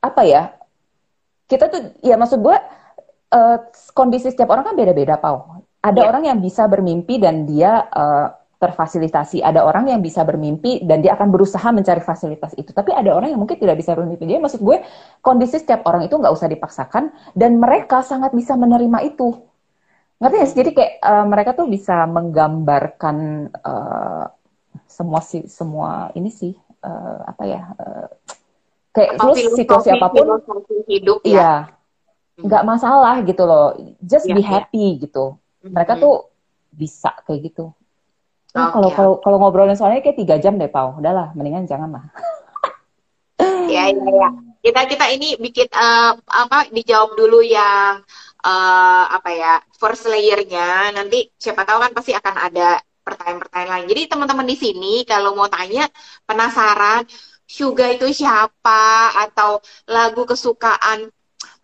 [0.05, 0.53] apa ya
[1.49, 2.57] kita tuh ya maksud gue
[3.33, 3.59] uh,
[3.97, 6.09] kondisi setiap orang kan beda-beda pau ada yeah.
[6.09, 8.33] orang yang bisa bermimpi dan dia uh,
[8.64, 9.45] terfasilitasi.
[9.45, 12.73] Ada orang yang bisa bermimpi dan dia akan berusaha mencari fasilitas itu.
[12.73, 14.25] Tapi ada orang yang mungkin tidak bisa bermimpi.
[14.25, 14.81] Jadi maksud gue
[15.21, 19.37] kondisi setiap orang itu nggak usah dipaksakan dan mereka sangat bisa menerima itu.
[20.17, 20.47] Ngerti ya?
[20.64, 23.17] Jadi kayak uh, mereka tuh bisa menggambarkan
[23.53, 24.25] uh,
[24.88, 26.55] semua sih semua ini sih
[26.87, 28.09] uh, apa ya uh,
[28.94, 30.38] kayak terus situasi apa pun
[30.87, 31.28] hidup ya.
[31.28, 31.52] Iya.
[32.38, 33.74] Nggak masalah gitu loh.
[33.98, 35.02] Just ya, be happy ya.
[35.02, 35.24] gitu.
[35.66, 36.30] Mereka tuh
[36.70, 37.74] bisa kayak gitu.
[38.54, 40.94] Nah, kalau kalau kalau ngobrolin soalnya kayak tiga jam deh, Pau.
[41.02, 42.04] Udahlah, mendingan jangan lah.
[43.74, 44.28] ya, ya, ya.
[44.62, 46.70] Kita kita ini bikin uh, apa?
[46.70, 47.98] Dijawab dulu yang
[48.46, 50.94] uh, apa ya first layernya.
[50.94, 53.87] Nanti siapa tahu kan pasti akan ada pertanyaan-pertanyaan lain.
[53.90, 55.90] Jadi teman-teman di sini kalau mau tanya
[56.24, 57.04] penasaran
[57.44, 59.14] Suga itu siapa?
[59.20, 61.09] Atau lagu kesukaan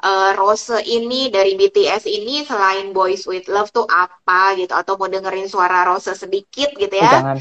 [0.04, 4.72] uh, Rose ini dari BTS ini selain Boys with Love tuh apa gitu?
[4.76, 7.12] Atau mau dengerin suara Rose sedikit gitu ya?
[7.20, 7.38] Jangan.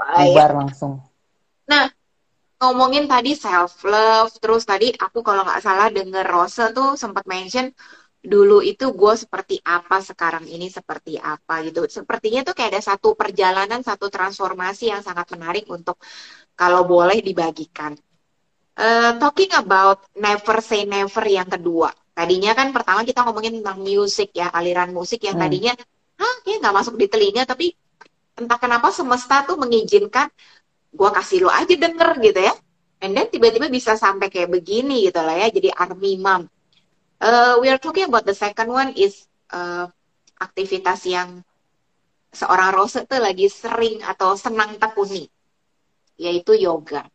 [0.00, 0.92] Bubar langsung.
[1.68, 1.86] Nah
[2.60, 7.72] ngomongin tadi self love terus tadi aku kalau nggak salah denger Rose tuh sempat mention
[8.20, 11.88] dulu itu gue seperti apa sekarang ini seperti apa gitu.
[11.88, 15.96] Sepertinya tuh kayak ada satu perjalanan satu transformasi yang sangat menarik untuk
[16.60, 17.96] kalau boleh dibagikan
[18.76, 21.88] uh, talking about never say never yang kedua
[22.20, 25.44] Tadinya kan pertama kita ngomongin tentang musik ya, aliran musik yang hmm.
[25.48, 25.72] tadinya,
[26.20, 27.72] ah ya nggak masuk di telinga, tapi
[28.36, 30.28] entah kenapa semesta tuh mengizinkan
[30.92, 32.52] gua kasih lo aja denger gitu ya.
[33.00, 36.44] And then tiba-tiba bisa sampai kayak begini gitu lah ya, jadi army mom.
[37.24, 39.24] Uh, we are talking about the second one is
[39.56, 39.88] uh,
[40.36, 41.40] aktivitas yang
[42.36, 45.24] seorang Rose tuh lagi sering atau senang tekuni,
[46.20, 47.08] yaitu yoga.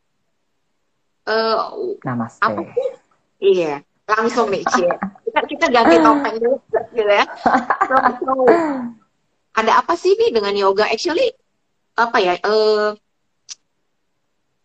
[1.30, 2.42] Uh, Namaste.
[2.42, 2.90] Apa sih?
[3.38, 4.90] Iya langsung nih Cie.
[5.26, 6.58] Kita, kita ganti topeng dulu
[6.94, 7.26] gitu ya.
[7.90, 8.32] So, so,
[9.58, 10.86] ada apa sih nih dengan yoga?
[10.88, 11.34] Actually
[11.98, 12.34] apa ya?
[12.46, 12.94] Uh,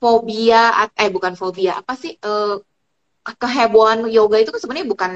[0.01, 2.17] fobia eh bukan fobia apa sih?
[2.21, 2.61] Uh,
[3.25, 5.11] kehebohan yoga itu kan sebenarnya bukan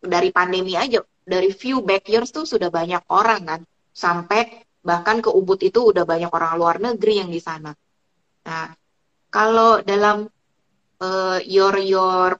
[0.00, 1.02] dari pandemi aja.
[1.24, 3.60] Dari few back years tuh sudah banyak orang kan.
[3.94, 7.72] Sampai bahkan ke Ubud itu udah banyak orang luar negeri yang di sana.
[8.44, 8.76] Nah,
[9.32, 10.28] kalau dalam
[11.00, 12.36] uh, your your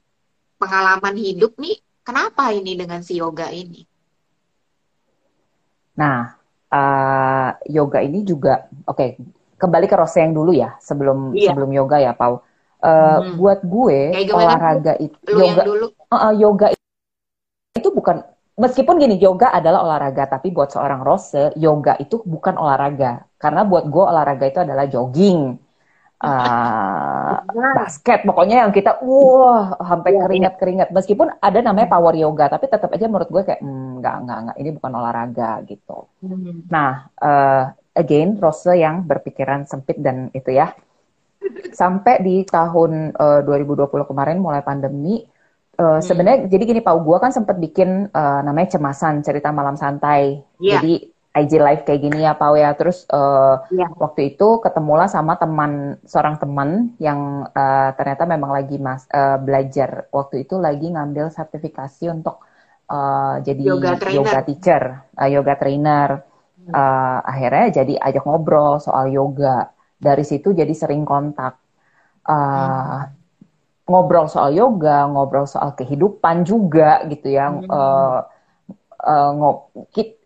[0.61, 3.81] pengalaman hidup nih, kenapa ini dengan si yoga ini?
[5.97, 6.29] Nah,
[6.69, 9.09] uh, yoga ini juga, oke, okay,
[9.57, 11.51] kembali ke Rose yang dulu ya, sebelum iya.
[11.51, 12.45] sebelum yoga ya, Pau.
[12.85, 13.41] Uh, hmm.
[13.41, 15.87] Buat gue olahraga itu, yoga, dulu.
[16.13, 16.67] Uh, yoga
[17.73, 18.21] itu bukan
[18.55, 23.89] meskipun gini yoga adalah olahraga tapi buat seorang Rose yoga itu bukan olahraga karena buat
[23.91, 25.59] gue olahraga itu adalah jogging
[26.25, 30.23] uh, basket pokoknya yang kita wah sampai iya, iya.
[30.25, 34.39] keringat-keringat meskipun ada namanya power yoga tapi tetap aja menurut gue kayak hmm, nggak nggak
[34.45, 36.67] nggak ini bukan olahraga gitu hmm.
[36.67, 40.73] nah uh, again Rose yang berpikiran sempit dan itu ya
[41.71, 45.23] sampai di tahun uh, 2020 kemarin mulai pandemi
[45.77, 46.01] uh, hmm.
[46.03, 50.81] sebenarnya jadi gini Pak gue kan sempat bikin uh, namanya cemasan cerita malam santai yeah.
[50.81, 52.71] jadi IG live kayak gini ya Pau ya.
[52.79, 53.91] Terus uh, ya.
[53.99, 60.07] waktu itu ketemulah sama teman seorang teman yang uh, ternyata memang lagi mas uh, belajar
[60.15, 62.39] waktu itu lagi ngambil sertifikasi untuk
[62.87, 64.83] uh, jadi yoga, yoga teacher,
[65.19, 66.23] uh, yoga trainer.
[66.65, 69.69] Uh, akhirnya jadi ajak ngobrol soal yoga.
[69.99, 71.59] Dari situ jadi sering kontak.
[72.25, 73.03] Uh, hmm.
[73.85, 77.53] Ngobrol soal yoga, ngobrol soal kehidupan juga gitu ya.
[77.53, 77.69] Hmm.
[77.69, 78.19] Uh,
[79.03, 79.57] uh, ngob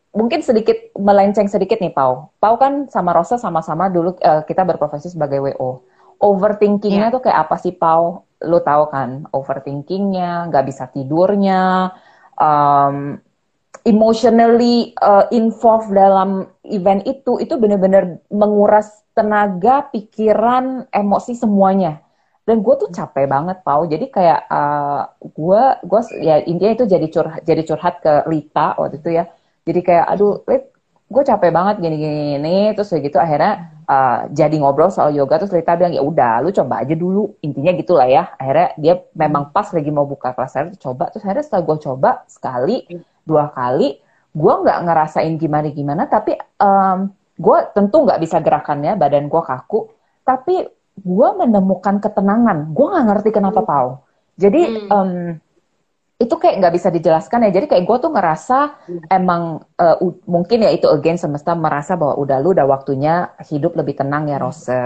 [0.10, 2.34] mungkin sedikit melenceng sedikit nih Pau.
[2.42, 5.86] Pau kan sama Rosa sama-sama dulu uh, kita berprofesi sebagai WO.
[6.20, 7.14] Overthinkingnya yeah.
[7.14, 8.26] tuh kayak apa sih Pau?
[8.44, 11.94] Lu tahu kan overthinkingnya, nggak bisa tidurnya,
[12.40, 13.20] um,
[13.86, 22.00] emotionally uh, involved dalam event itu, itu bener-bener menguras tenaga, pikiran, emosi semuanya.
[22.48, 23.86] Dan gue tuh capek banget Pau.
[23.86, 28.98] Jadi kayak uh, gue, gue ya intinya itu jadi curhat, jadi curhat ke Lita waktu
[28.98, 29.30] itu ya
[29.70, 30.42] jadi kayak aduh
[31.10, 32.74] gue capek banget gini-gini.
[32.78, 33.54] Terus kayak gitu akhirnya
[33.90, 37.34] uh, jadi ngobrol soal yoga terus Rita bilang ya udah lu coba aja dulu.
[37.42, 38.30] Intinya gitulah ya.
[38.38, 41.10] Akhirnya dia memang pas lagi mau buka kelas saya coba.
[41.10, 42.78] Terus akhirnya setelah gue coba sekali
[43.26, 49.26] dua kali gue nggak ngerasain gimana gimana tapi um, gue tentu nggak bisa gerakannya badan
[49.26, 49.90] gue kaku.
[50.22, 50.56] Tapi
[51.00, 52.70] gue menemukan ketenangan.
[52.70, 54.06] Gue nggak ngerti kenapa pau.
[54.40, 55.36] Jadi um,
[56.20, 57.52] itu kayak nggak bisa dijelaskan ya.
[57.56, 58.58] Jadi kayak gue tuh ngerasa
[58.92, 59.08] hmm.
[59.08, 63.96] emang uh, mungkin ya itu again semesta merasa bahwa udah lu udah waktunya hidup lebih
[63.96, 64.44] tenang ya hmm.
[64.44, 64.84] Rose.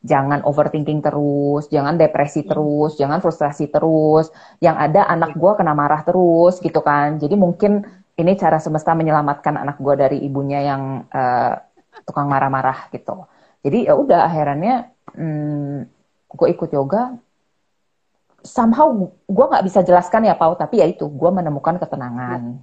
[0.00, 2.48] Jangan overthinking terus, jangan depresi hmm.
[2.48, 4.32] terus, jangan frustrasi terus.
[4.64, 7.20] Yang ada anak gue kena marah terus gitu kan.
[7.20, 7.84] Jadi mungkin
[8.16, 11.60] ini cara semesta menyelamatkan anak gue dari ibunya yang uh,
[12.08, 13.28] tukang marah-marah gitu.
[13.60, 15.84] Jadi ya udah akhirnya hmm,
[16.32, 17.20] gue ikut yoga.
[18.40, 18.92] Somehow
[19.28, 22.60] gue nggak bisa jelaskan ya Pau, tapi ya itu gue menemukan ketenangan.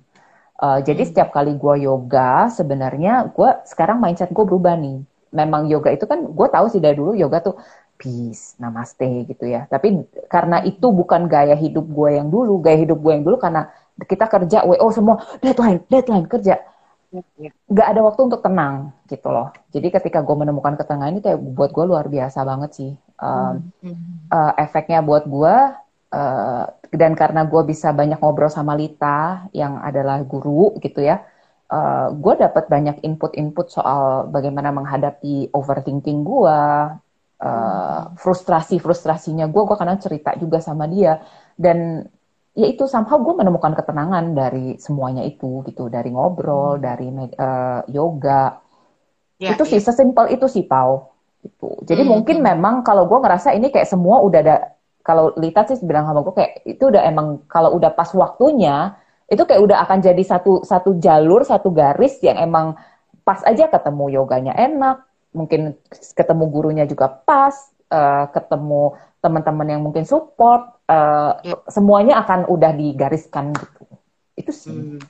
[0.58, 1.10] Uh, jadi hmm.
[1.14, 5.06] setiap kali gue yoga, sebenarnya gue sekarang mindset gue berubah nih.
[5.30, 7.56] Memang yoga itu kan gue tahu sih dari dulu yoga tuh
[7.98, 9.70] peace, namaste gitu ya.
[9.70, 13.70] Tapi karena itu bukan gaya hidup gue yang dulu, gaya hidup gue yang dulu karena
[14.02, 16.58] kita kerja WO semua deadline, deadline kerja
[17.08, 17.56] Iya.
[17.72, 19.56] nggak ada waktu untuk tenang gitu loh.
[19.72, 22.92] Jadi ketika gue menemukan ketenangan ini kayak buat gue luar biasa banget sih.
[23.18, 24.30] Hmm.
[24.30, 25.56] uh, efeknya buat gue
[26.14, 31.26] uh, dan karena gue bisa banyak ngobrol sama Lita yang adalah guru gitu ya.
[31.68, 36.62] Uh, gue dapat banyak input-input soal bagaimana menghadapi overthinking gue,
[37.44, 41.20] uh, frustrasi-frustrasinya gue, gue kadang cerita juga sama dia
[41.60, 42.08] dan
[42.58, 46.82] ya itu somehow gue menemukan ketenangan dari semuanya itu gitu dari ngobrol hmm.
[46.82, 48.58] dari uh, yoga
[49.38, 49.86] ya, itu sih ya.
[49.86, 51.17] sesimpel itu sih pau
[51.48, 52.12] itu jadi hmm.
[52.12, 54.58] mungkin memang kalau gue ngerasa ini kayak semua udah ada
[55.02, 59.00] kalau Lita sih bilang sama gue kayak itu udah emang kalau udah pas waktunya
[59.32, 62.76] itu kayak udah akan jadi satu satu jalur satu garis yang emang
[63.24, 65.76] pas aja ketemu yoganya enak mungkin
[66.16, 67.56] ketemu gurunya juga pas
[67.92, 71.60] uh, ketemu teman-teman yang mungkin support uh, ya.
[71.68, 73.84] semuanya akan udah digariskan gitu.
[74.38, 74.72] Itu sih.
[74.72, 75.02] Hmm.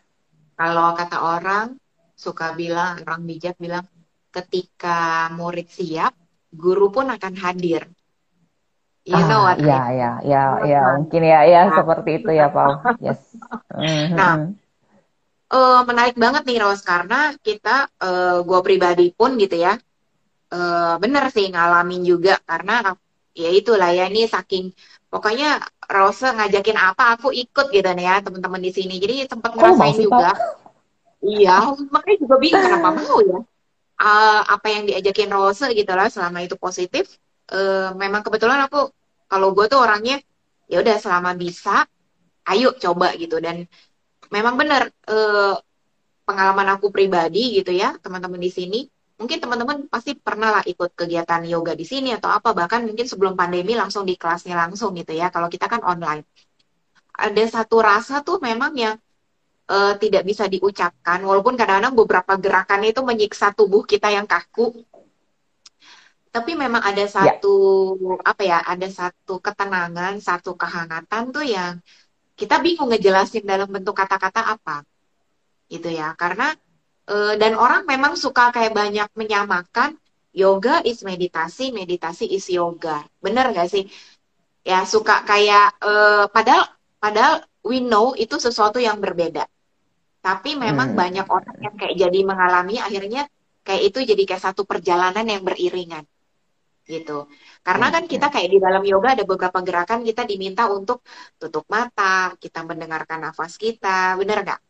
[0.58, 1.78] Kalau kata orang
[2.18, 3.86] suka bilang orang bijak bilang
[4.34, 6.18] ketika murid siap,
[6.52, 7.88] guru pun akan hadir.
[9.08, 9.58] You ah, know what?
[9.64, 11.76] Ya, ya, ya, ya, mungkin ya, ya nah.
[11.80, 13.00] seperti itu ya, Pak.
[13.00, 13.22] Yes.
[14.18, 14.52] Nah,
[15.54, 19.80] uh, menarik banget nih Ros karena kita, uh, gue pribadi pun gitu ya,
[20.52, 22.96] uh, bener sih ngalamin juga karena
[23.38, 24.74] ya itulah ya ini saking
[25.14, 29.96] pokoknya Rose ngajakin apa aku ikut gitu nih ya teman-teman di sini jadi sempat ngerasain
[29.96, 30.34] sih, juga
[31.22, 33.40] iya makanya juga bingung kenapa mau ya
[34.02, 37.18] uh, apa yang diajakin Rose gitu lah selama itu positif
[37.52, 38.92] uh, memang kebetulan aku
[39.28, 40.22] kalau gue tuh orangnya
[40.72, 41.84] ya udah selama bisa
[42.48, 43.40] ayo coba gitu.
[43.44, 43.68] Dan
[44.32, 45.56] memang benar uh,
[46.28, 48.80] pengalaman aku pribadi gitu ya teman-teman di sini
[49.18, 53.34] mungkin teman-teman pasti pernah lah ikut kegiatan yoga di sini atau apa bahkan mungkin sebelum
[53.34, 56.24] pandemi langsung di kelasnya langsung gitu ya kalau kita kan online.
[57.18, 58.94] Ada satu rasa tuh memang yang
[59.68, 64.84] uh, tidak bisa diucapkan walaupun kadang-kadang beberapa gerakan itu menyiksa tubuh kita yang kaku
[66.32, 67.10] tapi memang ada ya.
[67.10, 67.56] satu
[67.98, 68.16] ya.
[68.24, 71.80] apa ya ada satu ketenangan satu kehangatan tuh yang
[72.38, 74.86] kita bingung ngejelasin dalam bentuk kata-kata apa
[75.68, 76.54] gitu ya karena
[77.10, 79.98] uh, dan orang memang suka kayak banyak menyamakan
[80.38, 83.02] yoga is meditasi, meditasi is yoga.
[83.18, 83.90] Bener gak sih?
[84.62, 86.70] Ya suka kayak uh, padahal
[87.02, 89.50] padahal we know itu sesuatu yang berbeda.
[90.28, 91.00] Tapi memang hmm.
[91.00, 93.24] banyak orang yang kayak jadi mengalami akhirnya
[93.64, 96.04] kayak itu jadi kayak satu perjalanan yang beriringan
[96.84, 97.32] gitu.
[97.64, 101.04] Karena kan kita kayak di dalam yoga ada beberapa gerakan kita diminta untuk
[101.40, 104.62] tutup mata, kita mendengarkan nafas kita, bener nggak?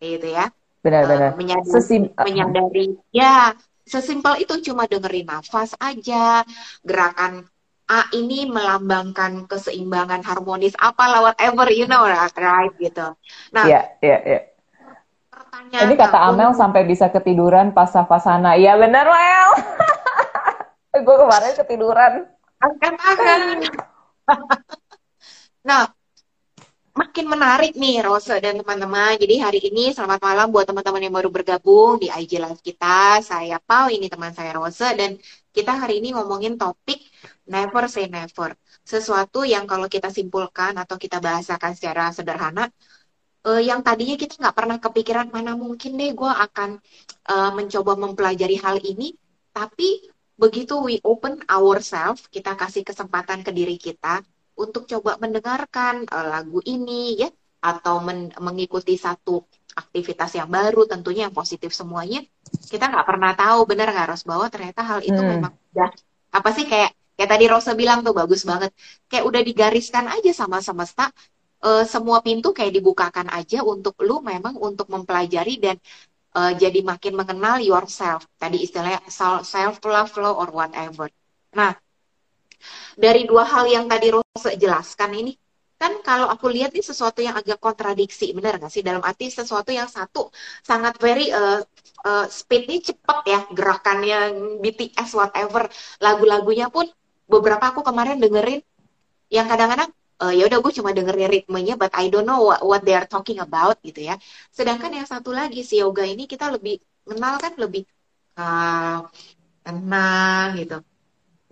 [0.00, 0.52] Gitu ya
[0.82, 3.54] benar-benar uh, menyadari, Sesim menyadari ya
[3.86, 6.42] sesimpel itu cuma dengerin nafas aja
[6.82, 7.46] gerakan
[7.90, 13.14] A ini melambangkan keseimbangan harmonis apa whatever you know right gitu
[13.54, 14.51] nah ya ya
[15.72, 19.50] ya ini kata Amel sampai bisa ketiduran pas savasana iya benar Mel
[21.06, 22.12] gue kemarin ketiduran
[22.60, 23.40] angkat tangan
[25.68, 25.88] nah
[26.92, 29.16] makin menarik nih Rose dan teman-teman.
[29.16, 33.24] Jadi hari ini selamat malam buat teman-teman yang baru bergabung di IG Live kita.
[33.24, 35.16] Saya Pau, ini teman saya Rose dan
[35.56, 37.00] kita hari ini ngomongin topik
[37.48, 38.52] never say never.
[38.84, 42.68] Sesuatu yang kalau kita simpulkan atau kita bahasakan secara sederhana,
[43.46, 46.78] uh, yang tadinya kita nggak pernah kepikiran mana mungkin deh gue akan
[47.30, 49.14] uh, mencoba mempelajari hal ini,
[49.50, 54.24] tapi begitu we open ourselves, kita kasih kesempatan ke diri kita,
[54.58, 57.30] untuk coba mendengarkan uh, lagu ini ya
[57.62, 62.20] atau men mengikuti satu aktivitas yang baru tentunya yang positif semuanya
[62.68, 65.30] kita nggak pernah tahu benar nggak Ros bahwa ternyata hal itu hmm.
[65.38, 65.88] memang udah
[66.34, 68.74] apa sih kayak kayak tadi Rosa bilang tuh bagus banget
[69.06, 71.14] kayak udah digariskan aja sama semesta
[71.62, 75.76] uh, semua pintu kayak dibukakan aja untuk lu memang untuk mempelajari dan
[76.36, 78.26] uh, jadi makin mengenal yourself.
[78.36, 79.00] Tadi istilahnya
[79.42, 81.08] self love lo or whatever.
[81.56, 81.72] Nah
[82.94, 85.32] dari dua hal yang tadi Rose jelaskan ini
[85.82, 88.86] kan kalau aku lihat ini sesuatu yang agak kontradiksi benar nggak sih?
[88.86, 90.30] Dalam arti sesuatu yang satu
[90.62, 91.58] sangat very uh,
[92.06, 94.18] uh, speednya cepat ya gerakannya
[94.62, 95.66] BTS whatever.
[95.98, 96.86] Lagu-lagunya pun
[97.26, 98.62] beberapa aku kemarin dengerin
[99.32, 99.90] yang kadang-kadang
[100.22, 103.10] uh, ya udah gue cuma dengerin ritmenya but I don't know what, what they are
[103.10, 104.14] talking about gitu ya
[104.54, 107.82] sedangkan yang satu lagi si yoga ini kita lebih kenal kan lebih
[108.38, 109.02] uh,
[109.62, 110.78] tenang gitu.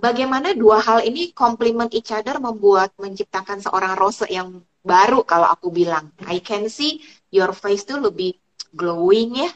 [0.00, 5.68] Bagaimana dua hal ini complement each other membuat menciptakan seorang Rose yang baru kalau aku
[5.68, 6.08] bilang.
[6.24, 8.40] I can see your face tuh lebih
[8.72, 9.50] glowing ya.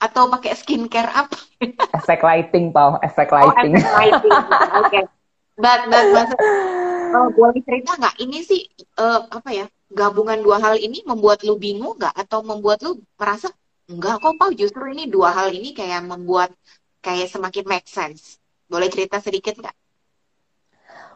[0.00, 1.36] Atau pakai skincare apa?
[1.94, 2.96] efek lighting, Pau.
[3.04, 3.72] Efek oh, lighting.
[3.76, 4.32] Oh, efek lighting.
[4.80, 4.88] Oke.
[4.88, 5.04] Okay.
[5.60, 6.38] But, but, maksud,
[7.14, 8.16] oh, boleh cerita nggak?
[8.20, 8.62] Ini sih,
[8.98, 12.16] uh, apa ya, gabungan dua hal ini membuat lu bingung nggak?
[12.16, 13.52] Atau membuat lu merasa,
[13.86, 16.50] enggak kok, Pau, justru ini dua hal ini kayak membuat
[17.04, 18.40] kayak semakin make sense.
[18.66, 19.76] Boleh cerita sedikit nggak?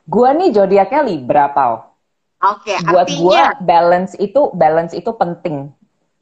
[0.07, 1.97] Gua nih zodiaknya Libra, Pau.
[2.37, 3.23] Oke, okay, buat artinya...
[3.25, 5.73] gua balance itu balance itu penting.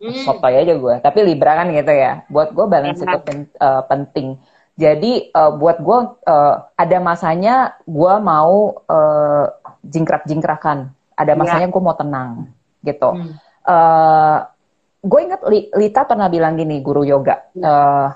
[0.05, 0.21] Hmm.
[0.21, 0.95] Sotoy aja gue.
[1.01, 2.29] Tapi Libra kan gitu ya.
[2.29, 3.09] Buat gue balance Enak.
[3.09, 4.37] itu pen, uh, penting.
[4.75, 9.47] Jadi uh, buat gue uh, ada masanya gue mau uh,
[9.88, 10.92] jingkrak-jingkrakan.
[11.14, 11.38] Ada iya.
[11.38, 11.75] masanya yeah.
[11.75, 12.31] gue mau tenang
[12.85, 13.11] gitu.
[13.14, 13.33] Hmm.
[13.64, 14.38] Uh,
[15.05, 15.40] gue ingat
[15.77, 17.49] Lita pernah bilang gini, guru yoga.
[17.57, 18.09] Uh,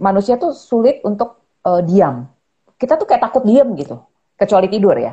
[0.00, 2.26] manusia tuh sulit untuk uh, diam.
[2.80, 4.00] Kita tuh kayak takut diam gitu
[4.40, 5.12] kecuali tidur ya.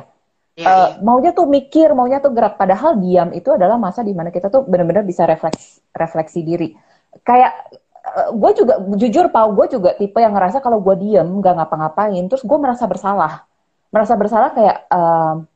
[0.58, 1.04] Ya, uh, ya.
[1.04, 2.58] maunya tuh mikir, maunya tuh gerak.
[2.58, 6.74] Padahal diam itu adalah masa di mana kita tuh benar-benar bisa refleks, refleksi diri.
[7.22, 7.54] Kayak
[8.02, 12.24] uh, gue juga jujur, pau gue juga tipe yang ngerasa kalau gue diam nggak ngapa-ngapain,
[12.26, 13.46] terus gue merasa bersalah.
[13.94, 15.46] Merasa bersalah kayak uh,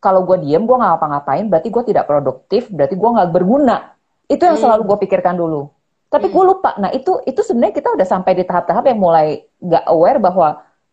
[0.00, 3.96] kalau gue diam gue nggak ngapa-ngapain, berarti gue tidak produktif, berarti gue nggak berguna.
[4.28, 4.64] Itu yang hmm.
[4.64, 5.70] selalu gue pikirkan dulu.
[6.06, 6.34] Tapi hmm.
[6.34, 6.70] gue lupa.
[6.78, 10.48] Nah itu itu sebenarnya kita udah sampai di tahap-tahap yang mulai nggak aware bahwa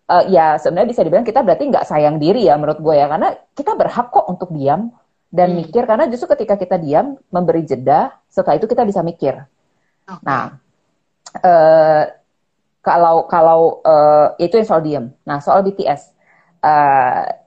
[0.10, 3.30] uh, ya sebenarnya bisa dibilang kita berarti nggak sayang diri ya menurut gue ya karena
[3.54, 4.92] kita berhak kok untuk diam
[5.34, 5.58] dan hmm.
[5.66, 9.42] mikir karena justru ketika kita diam memberi jeda setelah itu kita bisa mikir.
[10.06, 10.24] Okay.
[10.26, 10.58] Nah
[11.42, 12.04] uh,
[12.84, 15.06] kalau kalau uh, itu yang soal diam.
[15.24, 16.13] Nah soal BTS
[16.62, 17.42] uh,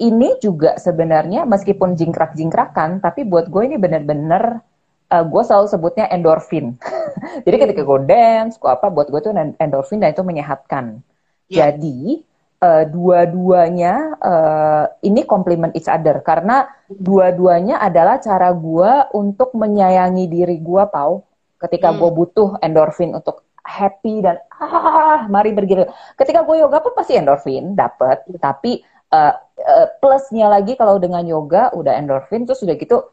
[0.00, 4.64] ini juga sebenarnya meskipun jingkrak-jingkrakan tapi buat gue ini benar-benar
[5.10, 6.78] uh, gue selalu sebutnya endorfin.
[7.46, 11.02] Jadi ketika gue dance, gue apa, buat gue tuh endorfin dan itu menyehatkan.
[11.50, 11.74] Yeah.
[11.74, 12.22] Jadi
[12.62, 20.56] uh, dua-duanya uh, ini complement each other karena dua-duanya adalah cara gue untuk menyayangi diri
[20.62, 21.26] gue, pau.
[21.60, 21.98] Ketika hmm.
[22.00, 25.92] gue butuh endorfin untuk happy dan ah mari bergilir.
[26.16, 28.80] Ketika gue yoga pun pasti endorfin dapat, tapi
[29.12, 33.04] uh, uh, plusnya lagi kalau dengan yoga udah endorfin terus udah gitu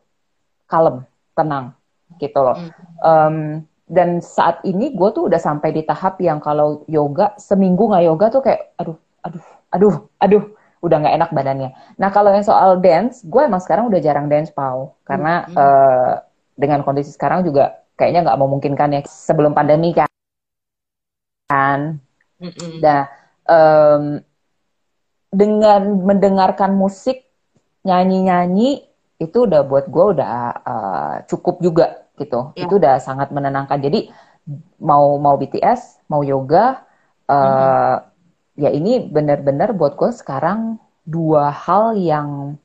[0.67, 1.03] kalem,
[1.36, 1.75] tenang
[2.19, 2.57] gitu loh.
[3.03, 8.03] Um, dan saat ini gue tuh udah sampai di tahap yang kalau yoga seminggu nggak
[8.03, 10.43] yoga tuh kayak aduh aduh aduh aduh
[10.83, 11.69] udah nggak enak badannya.
[11.95, 15.57] Nah kalau yang soal dance, gue emang sekarang udah jarang dance pau karena mm -hmm.
[15.57, 16.13] uh,
[16.60, 20.07] dengan kondisi sekarang juga kayaknya nggak memungkinkan ya sebelum pandemi kan.
[21.49, 22.71] Mm -hmm.
[22.83, 23.01] Nah
[23.47, 24.03] um,
[25.31, 27.27] dengan mendengarkan musik
[27.83, 28.87] nyanyi-nyanyi
[29.17, 32.53] itu udah buat gue udah uh, cukup juga gitu.
[32.53, 32.65] Ya.
[32.65, 33.81] Itu udah sangat menenangkan.
[33.81, 34.09] Jadi
[34.79, 36.85] mau mau BTS, mau yoga,
[37.27, 38.61] uh, mm-hmm.
[38.61, 42.59] ya ini benar-benar buat gue sekarang dua hal yang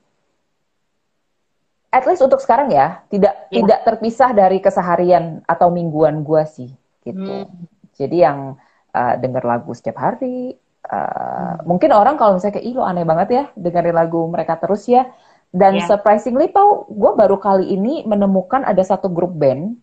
[1.93, 3.61] at least untuk sekarang ya tidak ya.
[3.61, 6.69] tidak terpisah dari keseharian atau mingguan gue sih
[7.05, 7.45] gitu.
[7.45, 7.67] Hmm.
[7.93, 8.57] Jadi yang
[8.95, 10.57] uh, denger lagu setiap hari.
[10.83, 11.55] Uh, hmm.
[11.63, 15.07] Mungkin orang kalau misalnya kayak, ih lo aneh banget ya dengerin lagu mereka terus ya
[15.53, 15.85] dan yeah.
[15.85, 19.77] surprisingly, Pau, gue baru kali ini menemukan ada satu grup band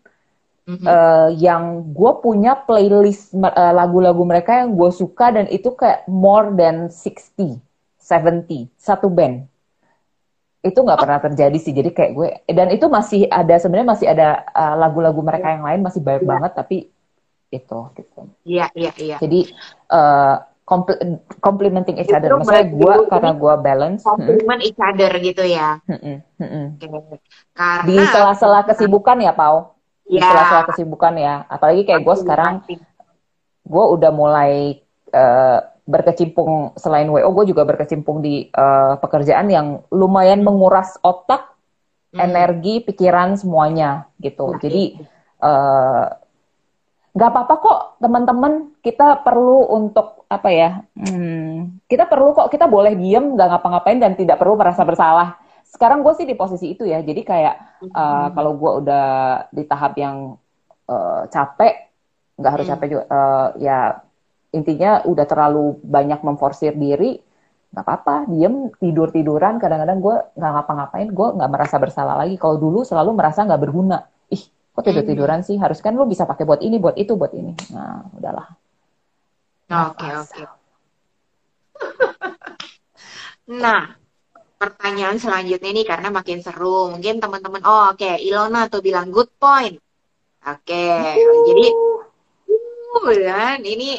[0.67, 0.83] mm-hmm.
[0.83, 6.51] uh, yang gue punya playlist uh, lagu-lagu mereka yang gue suka dan itu kayak more
[6.59, 7.63] than 60,
[8.03, 9.47] 70, satu band.
[10.61, 11.03] Itu nggak oh.
[11.07, 11.71] pernah terjadi sih.
[11.71, 15.87] Jadi kayak gue dan itu masih ada sebenarnya masih ada uh, lagu-lagu mereka yang lain
[15.87, 16.33] masih banyak yeah.
[16.35, 16.77] banget tapi
[17.55, 18.21] itu gitu.
[18.43, 19.17] Iya, iya, iya.
[19.23, 19.55] Jadi
[19.87, 20.50] uh,
[21.43, 22.31] complementing each other.
[22.39, 24.07] Maksudnya gue karena gue balance.
[24.07, 24.69] Complement hmm.
[24.71, 25.83] each other gitu ya.
[25.91, 26.67] Hmm, hmm, hmm.
[26.79, 27.19] Okay.
[27.59, 29.75] Karena di sela-sela kesibukan ya, Pau.
[30.07, 30.31] Di ya.
[30.31, 31.35] sela-sela kesibukan ya.
[31.51, 32.63] Apalagi kayak gue sekarang,
[33.67, 34.79] gue udah mulai
[35.11, 35.59] uh,
[35.91, 41.51] berkecimpung selain WO, gue juga berkecimpung di uh, pekerjaan yang lumayan menguras otak,
[42.15, 42.23] hmm.
[42.23, 44.55] energi, pikiran semuanya gitu.
[44.55, 45.03] Nah, Jadi
[45.43, 46.07] uh,
[47.11, 48.53] nggak apa-apa kok teman-teman.
[48.81, 54.15] Kita perlu untuk apa ya hmm, kita perlu kok kita boleh diem nggak ngapa-ngapain dan
[54.15, 55.35] tidak perlu merasa bersalah.
[55.67, 57.03] Sekarang gue sih di posisi itu ya.
[57.03, 57.95] Jadi kayak mm-hmm.
[57.95, 59.07] uh, kalau gue udah
[59.51, 60.39] di tahap yang
[60.87, 61.91] uh, capek
[62.39, 62.73] nggak harus mm.
[62.73, 63.79] capek juga uh, ya
[64.51, 67.19] intinya udah terlalu banyak memforsir diri
[67.75, 68.31] nggak apa-apa.
[68.31, 72.39] Diem tidur tiduran kadang-kadang gue nggak ngapa-ngapain gue nggak merasa bersalah lagi.
[72.39, 73.99] Kalau dulu selalu merasa nggak berguna
[74.71, 77.53] kok tidur tiduran sih harus kan lu bisa pakai buat ini buat itu buat ini
[77.75, 78.47] nah udahlah
[79.71, 80.43] oke oke
[83.63, 83.95] nah
[84.61, 88.23] pertanyaan selanjutnya ini karena makin seru mungkin teman-teman oh oke okay.
[88.23, 89.77] Ilona tuh bilang good point
[90.45, 91.19] oke okay.
[91.19, 91.43] uh.
[91.49, 91.67] jadi
[92.95, 93.99] uh, dan ini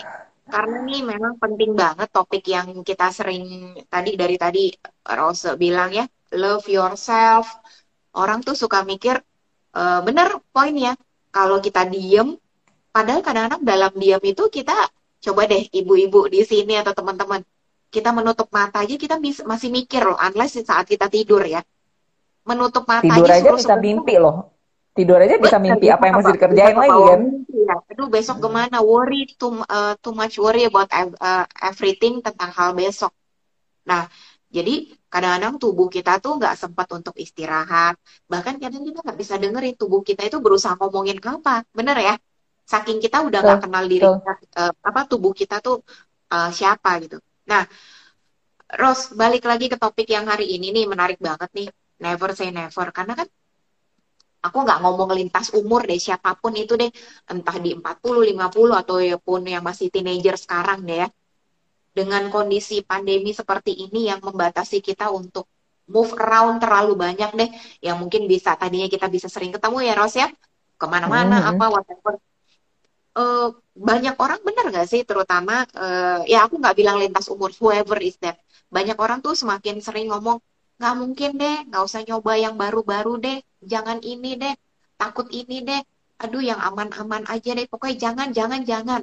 [0.51, 4.67] karena nih memang penting banget topik yang kita sering tadi dari tadi
[5.15, 6.03] Rose bilang ya,
[6.36, 7.47] love yourself.
[8.11, 9.24] Orang tuh suka mikir,
[9.72, 10.93] e, bener poinnya,
[11.32, 12.36] kalau kita diem,
[12.91, 14.76] padahal kadang-kadang dalam diam itu kita,
[15.24, 17.41] coba deh ibu-ibu di sini atau teman-teman,
[17.91, 21.59] kita menutup mata aja kita masih mikir loh, unless saat kita tidur ya.
[22.47, 24.51] Menutup mata tidur aja, aja bisa mimpi loh.
[24.91, 27.22] Tidur aja bisa mimpi apa yang mesti dikerjain lagi kan?
[27.47, 27.76] ya.
[27.95, 28.84] aduh besok ke mana?
[28.84, 33.15] Worry too uh, too much worry about uh, everything tentang hal besok.
[33.88, 34.11] Nah
[34.52, 37.95] jadi kadang-kadang tubuh kita tuh nggak sempat untuk istirahat.
[38.28, 41.64] Bahkan kadang kita nggak bisa dengerin tubuh kita itu berusaha ngomongin apa.
[41.72, 42.16] Bener ya?
[42.68, 45.80] Saking kita udah nggak kenal diri kita, uh, apa tubuh kita tuh
[46.36, 47.24] uh, siapa gitu.
[47.47, 47.64] Nah
[48.72, 51.68] Ros balik lagi ke topik yang hari ini nih menarik banget nih.
[52.04, 52.88] Never say never.
[52.91, 53.28] Karena kan
[54.43, 56.91] aku nggak ngomong lintas umur deh siapa pun itu deh.
[57.28, 57.84] Entah di 40,
[58.36, 61.10] 50 atau ya pun yang masih teenager sekarang deh ya
[61.91, 65.47] dengan kondisi pandemi seperti ini yang membatasi kita untuk
[65.91, 67.49] move around terlalu banyak deh.
[67.83, 70.27] Yang mungkin bisa tadinya kita bisa sering ketemu ya Ros ya?
[70.79, 71.51] Ke mana-mana mm -hmm.
[71.51, 72.13] apa whatever.
[73.11, 77.99] Uh, banyak orang bener gak sih terutama uh, ya aku nggak bilang lintas umur whoever
[77.99, 78.39] is that.
[78.71, 80.39] Banyak orang tuh semakin sering ngomong
[80.79, 84.55] nggak mungkin deh nggak usah nyoba yang baru-baru deh jangan ini deh
[84.95, 85.81] takut ini deh.
[86.23, 89.01] Aduh yang aman-aman aja deh pokoknya jangan jangan jangan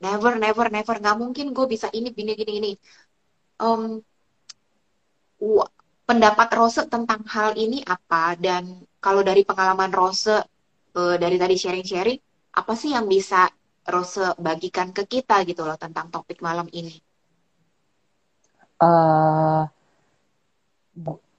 [0.00, 2.72] never never never nggak mungkin gue bisa ini gini gini ini
[3.60, 4.00] um,
[6.08, 12.20] pendapat Rose tentang hal ini apa dan kalau dari pengalaman Rose uh, dari tadi sharing-sharing
[12.56, 13.46] apa sih yang bisa
[13.86, 16.98] Rose bagikan ke kita gitu loh tentang topik malam ini?
[18.80, 19.68] Uh,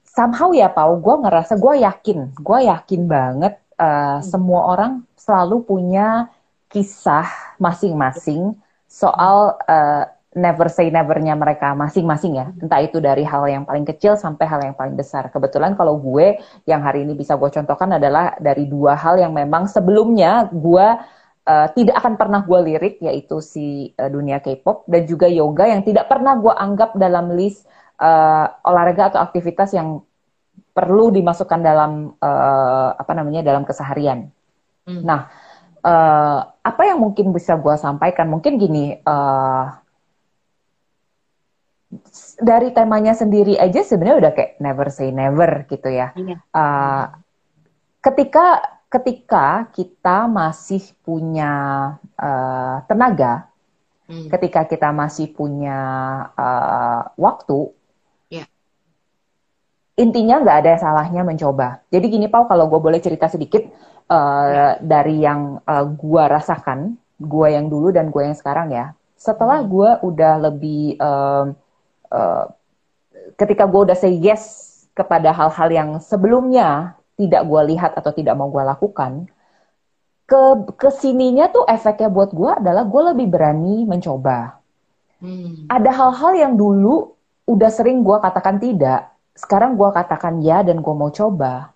[0.06, 4.22] somehow ya Pau, gue ngerasa gue yakin, gue yakin banget uh, hmm.
[4.24, 6.30] semua orang selalu punya
[6.72, 8.58] kisah masing-masing
[8.90, 12.46] soal uh, never say nevernya mereka masing-masing ya.
[12.56, 15.28] Entah itu dari hal yang paling kecil sampai hal yang paling besar.
[15.28, 19.68] Kebetulan kalau gue yang hari ini bisa gue contohkan adalah dari dua hal yang memang
[19.68, 20.86] sebelumnya gue
[21.46, 25.84] uh, tidak akan pernah gue lirik yaitu si uh, dunia K-pop dan juga yoga yang
[25.84, 27.68] tidak pernah gue anggap dalam list
[28.00, 30.00] uh, olahraga atau aktivitas yang
[30.72, 34.32] perlu dimasukkan dalam uh, apa namanya dalam keseharian.
[34.88, 35.04] Hmm.
[35.04, 35.28] Nah,
[35.84, 38.30] uh, apa yang mungkin bisa gue sampaikan?
[38.30, 39.66] Mungkin gini, uh,
[42.40, 46.14] dari temanya sendiri aja sebenarnya udah kayak never say never gitu ya.
[46.16, 46.38] Yeah.
[46.38, 46.38] Iya.
[46.54, 47.04] Uh,
[48.00, 48.46] ketika
[48.88, 51.52] ketika kita masih punya
[52.16, 53.48] uh, tenaga,
[54.08, 54.28] hmm.
[54.28, 55.80] ketika kita masih punya
[56.36, 57.72] uh, waktu,
[59.96, 61.84] intinya nggak ada salahnya mencoba.
[61.92, 63.68] Jadi gini Pau, kalau gue boleh cerita sedikit
[64.08, 68.96] uh, dari yang uh, eh, gue rasakan, gue yang dulu dan gue yang sekarang ya.
[69.20, 69.68] Setelah hmm.
[69.68, 71.44] gue udah lebih, uh,
[72.08, 72.44] uh,
[73.36, 78.48] ketika gue udah say yes kepada hal-hal yang sebelumnya tidak gue lihat atau tidak mau
[78.48, 79.28] gue lakukan,
[80.24, 80.42] ke
[80.80, 84.56] ke sininya tuh efeknya buat gue adalah gue lebih berani mencoba.
[85.20, 85.68] Hmm.
[85.68, 87.12] Ada hal-hal yang dulu
[87.46, 91.72] udah sering gue katakan tidak, sekarang gue katakan ya dan gue mau coba,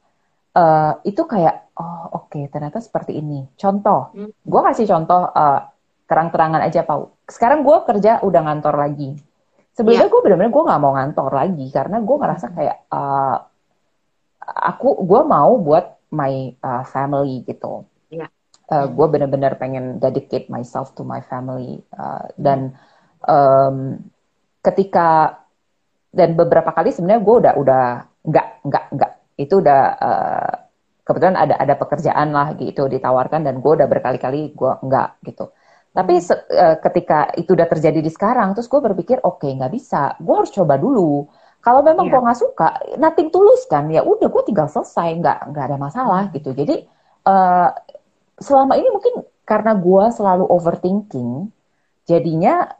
[0.52, 3.44] uh, itu kayak oh oke okay, ternyata seperti ini.
[3.57, 4.44] Contoh, hmm.
[4.44, 5.61] gue kasih contoh uh,
[6.07, 7.16] terang-terangan aja Pau.
[7.26, 9.16] Sekarang gue kerja udah ngantor lagi.
[9.76, 10.12] Sebelumnya yeah.
[10.12, 12.54] gue benar-benar gue nggak mau ngantor lagi karena gue ngerasa hmm.
[12.57, 13.36] kayak uh,
[14.46, 17.84] aku gue mau buat my uh, family gitu.
[18.12, 18.30] Yeah.
[18.68, 18.92] Uh, hmm.
[18.96, 22.76] Gue benar-benar pengen dedicate myself to my family uh, dan
[23.24, 24.00] um,
[24.64, 25.40] ketika
[26.12, 27.84] dan beberapa kali sebenarnya gue udah udah
[28.26, 29.12] nggak nggak nggak.
[29.36, 30.54] Itu udah uh,
[31.07, 35.52] kebetulan ada ada pekerjaan lah gitu ditawarkan dan gue udah berkali-kali gue nggak gitu.
[35.96, 39.72] Tapi se, uh, ketika itu udah terjadi di sekarang terus gue berpikir oke okay, nggak
[39.72, 40.16] bisa.
[40.20, 41.28] Gue harus coba dulu.
[41.62, 42.12] Kalau memang yeah.
[42.14, 42.68] gue nggak suka
[43.00, 46.32] nothing tulus kan ya udah gue tinggal selesai nggak nggak ada masalah hmm.
[46.38, 46.50] gitu.
[46.54, 46.86] Jadi
[47.26, 47.70] uh,
[48.38, 51.48] selama ini mungkin karena gue selalu overthinking
[52.07, 52.70] jadinya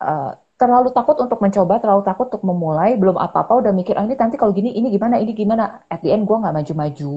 [0.00, 0.32] uh,
[0.64, 4.40] terlalu takut untuk mencoba, terlalu takut untuk memulai, belum apa-apa udah mikir, ah ini nanti
[4.40, 5.84] kalau gini, ini gimana, ini gimana.
[5.92, 7.14] At the end gue nggak maju-maju.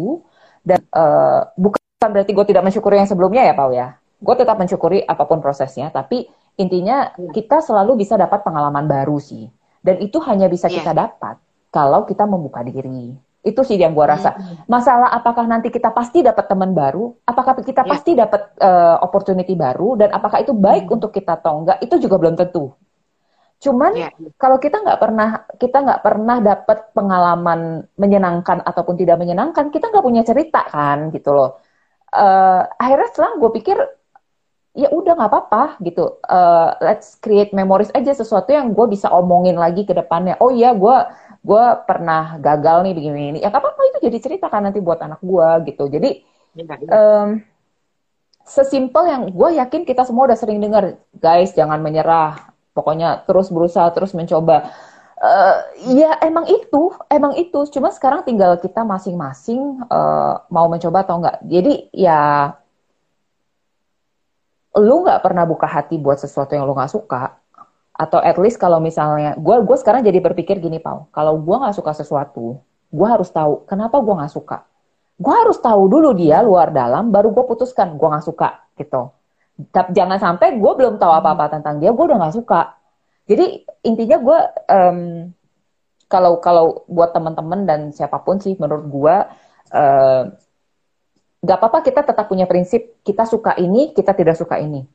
[0.67, 1.79] Dan uh, bukan
[2.11, 3.95] berarti gue tidak mensyukuri yang sebelumnya ya Pau ya.
[4.19, 6.27] Gue tetap mensyukuri apa pun prosesnya, tapi
[6.59, 7.31] intinya iya.
[7.31, 9.47] kita selalu bisa dapat pengalaman baru sih.
[9.79, 10.83] Dan itu hanya bisa yeah.
[10.83, 11.39] kita dapat
[11.71, 13.15] kalau kita membuka diri.
[13.45, 14.35] Itu sih yang gue rasa.
[14.35, 14.67] Hmm.
[14.67, 17.91] Masalah apakah nanti kita pasti dapat teman baru, apakah kita yeah.
[17.95, 20.95] pasti dapat uh, opportunity baru, dan apakah itu baik hmm.
[20.99, 22.75] untuk kita atau enggak, itu juga belum tentu.
[23.57, 24.13] Cuman yeah.
[24.37, 30.05] kalau kita nggak pernah kita nggak pernah dapat pengalaman menyenangkan ataupun tidak menyenangkan, kita nggak
[30.05, 31.57] punya cerita kan gitu loh.
[32.13, 33.77] Uh, akhirnya setelah gue pikir
[34.77, 36.21] ya udah nggak apa-apa gitu.
[36.21, 40.37] Uh, let's create memories aja sesuatu yang gue bisa omongin lagi ke depannya.
[40.37, 40.97] Oh iya, gue
[41.41, 43.39] gue pernah gagal nih begini ini.
[43.41, 45.89] Ya apa-apa itu jadi cerita kan nanti buat anak gue gitu.
[45.89, 46.21] Jadi
[46.93, 47.41] um,
[48.45, 52.56] sesimpel yang gue yakin kita semua udah sering dengar, guys jangan menyerah.
[52.77, 54.69] Pokoknya terus berusaha, terus mencoba.
[55.17, 55.57] Uh,
[55.97, 57.57] ya emang itu, emang itu.
[57.73, 61.41] Cuma sekarang tinggal kita masing-masing uh, mau mencoba atau enggak.
[61.41, 62.53] Jadi ya
[64.77, 67.33] lu nggak pernah buka hati buat sesuatu yang lu nggak suka,
[67.97, 71.73] atau at least kalau misalnya gue gue sekarang jadi berpikir gini pau, kalau gue nggak
[71.73, 72.61] suka sesuatu,
[72.93, 74.69] gue harus tahu kenapa gue nggak suka.
[75.17, 79.09] Gue harus tahu dulu dia luar dalam, baru gue putuskan gue nggak suka gitu.
[79.57, 82.77] Tapi jangan sampai gue belum tahu apa-apa tentang dia, gue udah nggak suka.
[83.27, 84.39] Jadi intinya gue
[84.71, 84.99] um,
[86.07, 89.15] kalau kalau buat teman-teman dan siapa pun sih menurut gue
[89.75, 90.23] uh,
[91.43, 94.87] gak apa-apa kita tetap punya prinsip kita suka ini kita tidak suka ini.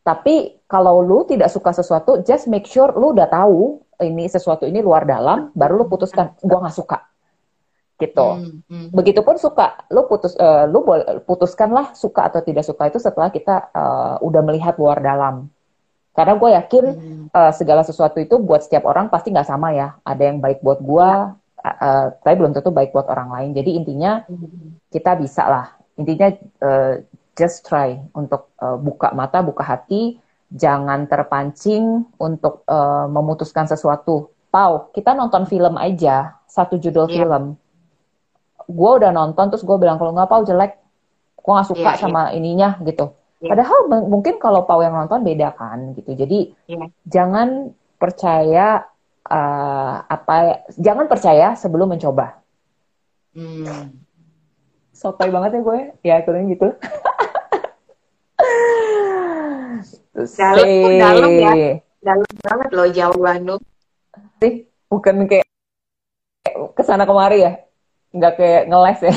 [0.00, 4.80] Tapi kalau lu tidak suka sesuatu just make sure lu udah tahu ini sesuatu ini
[4.80, 7.09] luar dalam baru lu putuskan gua nggak suka
[8.00, 8.88] gitu hmm, hmm.
[8.96, 10.82] begitupun suka lu putus uh, lu
[11.28, 15.52] putuskanlah suka atau tidak suka itu setelah kita uh, udah melihat luar dalam
[16.16, 17.24] karena gue yakin hmm.
[17.30, 20.80] uh, segala sesuatu itu buat setiap orang pasti nggak sama ya ada yang baik buat
[20.80, 24.90] gue uh, uh, tapi belum tentu baik buat orang lain jadi intinya hmm.
[24.90, 25.66] kita bisa lah
[26.00, 26.32] intinya
[26.64, 27.04] uh,
[27.40, 30.20] just try untuk uh, buka mata, buka hati,
[30.52, 34.28] jangan terpancing untuk uh, memutuskan sesuatu.
[34.52, 37.16] Pau, kita nonton film aja, satu judul yeah.
[37.24, 37.56] film.
[38.70, 40.78] Gue udah nonton, terus gue bilang kalau nggak Pau jelek,
[41.36, 42.38] gue nggak suka yeah, sama yeah.
[42.38, 43.12] ininya gitu.
[43.42, 43.50] Yeah.
[43.52, 46.14] Padahal mungkin kalau Pau yang nonton beda kan gitu.
[46.14, 46.88] Jadi yeah.
[47.04, 48.86] jangan percaya
[49.26, 52.38] uh, apa, jangan percaya sebelum mencoba.
[53.34, 54.06] Hmm
[55.00, 56.68] sotoy banget ya gue ya ikutin gitu
[60.36, 60.68] dalam
[61.00, 63.56] dalam ya dalam banget loh jawaban lu
[64.44, 65.48] sih bukan kayak
[66.76, 67.64] ke sana kemari ya
[68.10, 69.14] nggak kayak ngeles ya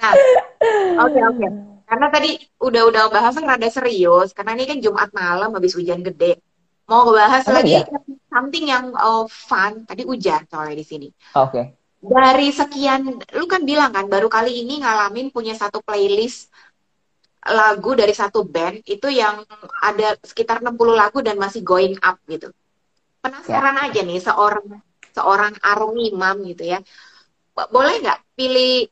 [0.00, 0.12] nah
[1.04, 1.50] oke okay, oke okay.
[1.88, 2.30] karena tadi
[2.60, 6.40] udah-udah bahas rada serius karena ini kan Jumat malam habis hujan gede
[6.84, 7.88] mau ngebahas oh, lagi iya?
[8.28, 11.64] something yang uh, fun tadi hujan soalnya di sini oke okay
[12.04, 16.52] dari sekian lu kan bilang kan baru kali ini ngalamin punya satu playlist
[17.44, 19.44] lagu dari satu band itu yang
[19.80, 22.52] ada sekitar 60 lagu dan masih going up gitu.
[23.20, 23.84] Penasaran yeah.
[23.88, 24.64] aja nih seorang
[25.14, 26.78] seorang Arum Imam gitu ya.
[27.54, 28.90] Boleh nggak pilih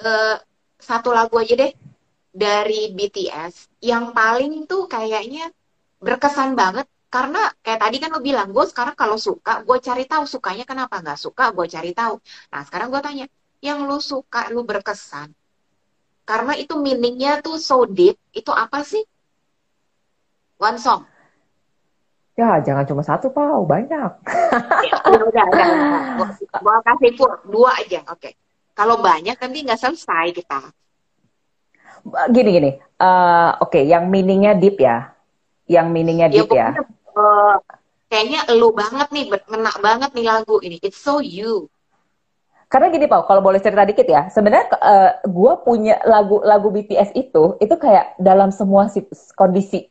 [0.00, 0.36] uh,
[0.80, 1.72] satu lagu aja deh
[2.32, 5.52] dari BTS yang paling tuh kayaknya
[6.00, 6.88] berkesan banget?
[7.10, 11.02] Karena kayak tadi kan lo bilang gue sekarang kalau suka gue cari tahu sukanya kenapa
[11.02, 12.16] nggak suka gue cari tahu.
[12.54, 13.26] Nah sekarang gue tanya
[13.60, 15.34] yang lo suka lo berkesan
[16.24, 19.02] karena itu meaningnya tuh so deep itu apa sih?
[20.62, 21.02] One song
[22.38, 24.10] ya jangan cuma satu pau banyak
[24.90, 25.66] ya, udah udah udah,
[26.38, 28.32] gue kasih pur dua aja oke okay.
[28.72, 30.60] kalau banyak nanti nggak selesai kita
[32.32, 32.70] gini gini
[33.02, 35.12] uh, oke okay, yang meaningnya deep ya
[35.68, 36.82] yang meaningnya ya, deep ya, ya
[37.14, 37.56] uh,
[38.10, 40.76] kayaknya lu banget nih, ngena banget nih lagu ini.
[40.82, 41.70] It's so you.
[42.70, 47.14] Karena gini Pak, kalau boleh cerita dikit ya, sebenarnya uh, eh, gue punya lagu-lagu BTS
[47.18, 48.86] itu, itu kayak dalam semua
[49.34, 49.90] kondisi.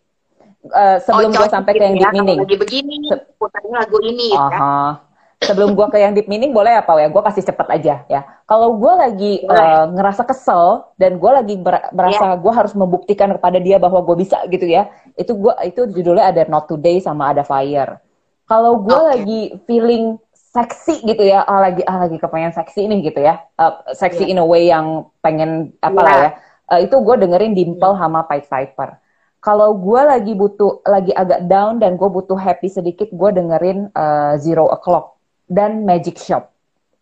[0.60, 2.40] Uh, sebelum oh, gue sampai ke yang ya, deep meaning.
[2.44, 2.96] Lagi begini,
[3.40, 4.36] putarnya lagu ini.
[4.36, 4.52] Uh -huh.
[4.52, 8.22] ya sebelum gue ke yang deep meaning boleh apa ya gue kasih cepet aja ya
[8.44, 11.56] kalau gue lagi uh, ngerasa kesel dan gue lagi
[11.96, 12.40] merasa yeah.
[12.44, 16.44] gue harus membuktikan kepada dia bahwa gue bisa gitu ya itu gue itu judulnya ada
[16.52, 18.04] not today sama ada fire
[18.52, 19.10] kalau gue okay.
[19.16, 23.80] lagi feeling seksi gitu ya ah lagi ah lagi kepengen seksi nih gitu ya uh,
[23.96, 24.32] seksi yeah.
[24.36, 26.20] in a way yang pengen apa yeah.
[26.20, 26.30] ya
[26.76, 28.02] uh, itu gue dengerin dimple yeah.
[28.04, 29.00] sama Pied Piper
[29.40, 34.36] kalau gue lagi butuh lagi agak down dan gue butuh happy sedikit gue dengerin uh,
[34.36, 35.16] Zero O'clock
[35.48, 36.52] dan Magic Shop.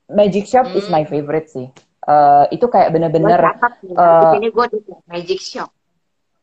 [0.08, 0.78] Magic Shop hmm.
[0.78, 1.12] is my hmm.
[1.12, 1.68] favorite sih.
[2.08, 3.36] Uh, itu kayak bener-bener
[4.00, 4.66] uh, ini gue
[5.10, 5.70] Magic Shop.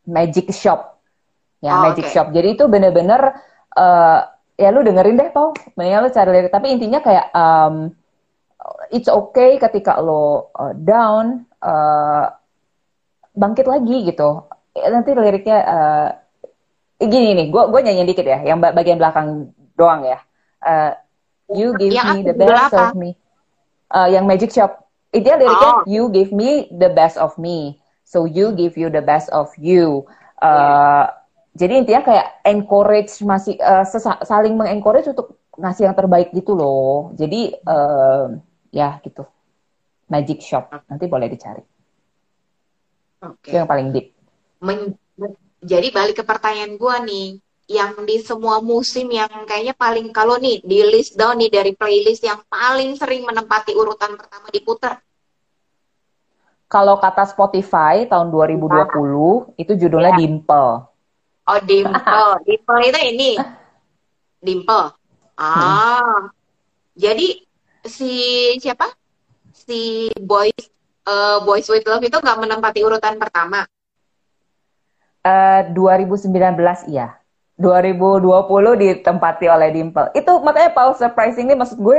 [0.05, 1.01] Magic Shop.
[1.65, 2.13] Ya, oh, Magic okay.
[2.13, 2.29] Shop.
[2.37, 3.41] Jadi itu bener-bener
[3.73, 4.21] uh,
[4.61, 5.57] ya lu dengerin deh, Pau.
[5.81, 6.53] Mendingan lu cari lirik.
[6.53, 7.89] Tapi intinya kayak um,
[8.93, 12.29] it's okay ketika lo uh, down, uh,
[13.33, 14.45] bangkit lagi gitu.
[14.75, 16.09] Nanti liriknya uh,
[16.99, 20.19] gini nih, gue gue nyanyi dikit ya, yang bagian belakang doang ya.
[20.65, 20.93] Uh,
[21.53, 22.91] You give yang me the best apa?
[22.91, 23.13] of me.
[23.93, 24.89] Uh, yang Magic Shop.
[25.13, 25.85] Dia liriknya oh.
[25.85, 27.79] You give me the best of me.
[28.09, 30.09] So you give you the best of you.
[30.41, 31.05] Uh, yeah.
[31.55, 33.87] Jadi intinya kayak encourage masih uh,
[34.27, 37.15] saling mengencourage untuk ngasih yang terbaik gitu loh.
[37.15, 38.35] Jadi uh,
[38.75, 39.23] ya gitu.
[40.11, 41.63] Magic Shop nanti boleh dicari.
[43.25, 43.53] Oke.
[43.53, 43.57] Okay.
[43.57, 44.14] yang paling deep.
[44.65, 44.97] Men
[45.61, 47.29] jadi balik ke pertanyaan gue nih,
[47.65, 52.21] yang di semua musim yang kayaknya paling kalau nih di list down nih dari playlist
[52.21, 55.01] yang paling sering menempati urutan pertama diputar.
[56.69, 58.85] Kalau kata Spotify tahun 2020 nah.
[59.57, 60.19] itu judulnya ya.
[60.21, 60.71] Dimple.
[61.45, 63.31] Oh Dimple, Dimple itu ini
[64.45, 64.87] Dimple.
[65.35, 66.23] Ah, hmm.
[66.97, 67.29] jadi
[67.89, 68.13] si
[68.61, 68.93] siapa?
[69.55, 70.69] Si Boys
[71.09, 73.65] uh, Boys with Love itu nggak menempati urutan pertama.
[75.25, 76.29] Uh, 2019
[76.93, 77.17] iya.
[77.57, 78.29] 2020
[78.83, 80.11] ditempati oleh Dimple.
[80.13, 81.99] Itu makanya Paul surprisingly maksud gue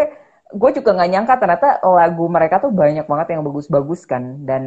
[0.55, 4.63] gue juga nggak nyangka ternyata lagu mereka tuh banyak banget yang bagus-bagus kan dan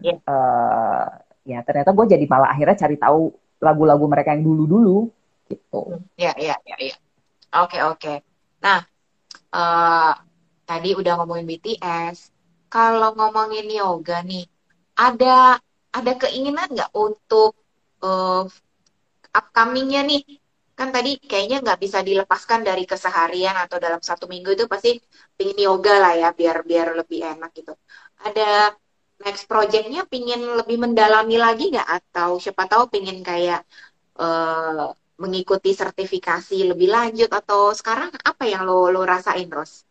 [0.00, 0.16] yeah.
[0.22, 0.30] Iya.
[0.30, 1.06] uh,
[1.46, 5.10] ya ternyata gue jadi malah akhirnya cari tahu lagu-lagu mereka yang dulu-dulu
[5.50, 6.04] gitu.
[6.14, 6.96] Ya ya ya ya.
[7.64, 8.22] Oke oke.
[8.62, 8.84] Nah
[9.50, 10.12] uh,
[10.68, 12.34] tadi udah ngomongin BTS.
[12.66, 14.44] Kalau ngomongin yoga nih,
[14.98, 15.56] ada
[15.94, 17.56] ada keinginan nggak untuk
[18.02, 18.44] uh,
[19.32, 20.22] upcomingnya nih.
[20.76, 25.00] Kan tadi kayaknya nggak bisa dilepaskan dari keseharian atau dalam satu minggu itu pasti
[25.32, 27.72] pingin yoga lah ya biar biar lebih enak gitu.
[28.20, 28.76] Ada
[29.24, 31.88] next projectnya pingin lebih mendalami lagi nggak?
[31.88, 33.64] Atau siapa tahu pingin kayak
[34.20, 37.32] uh, mengikuti sertifikasi lebih lanjut?
[37.32, 39.88] Atau sekarang apa yang lo lo rasain Ros?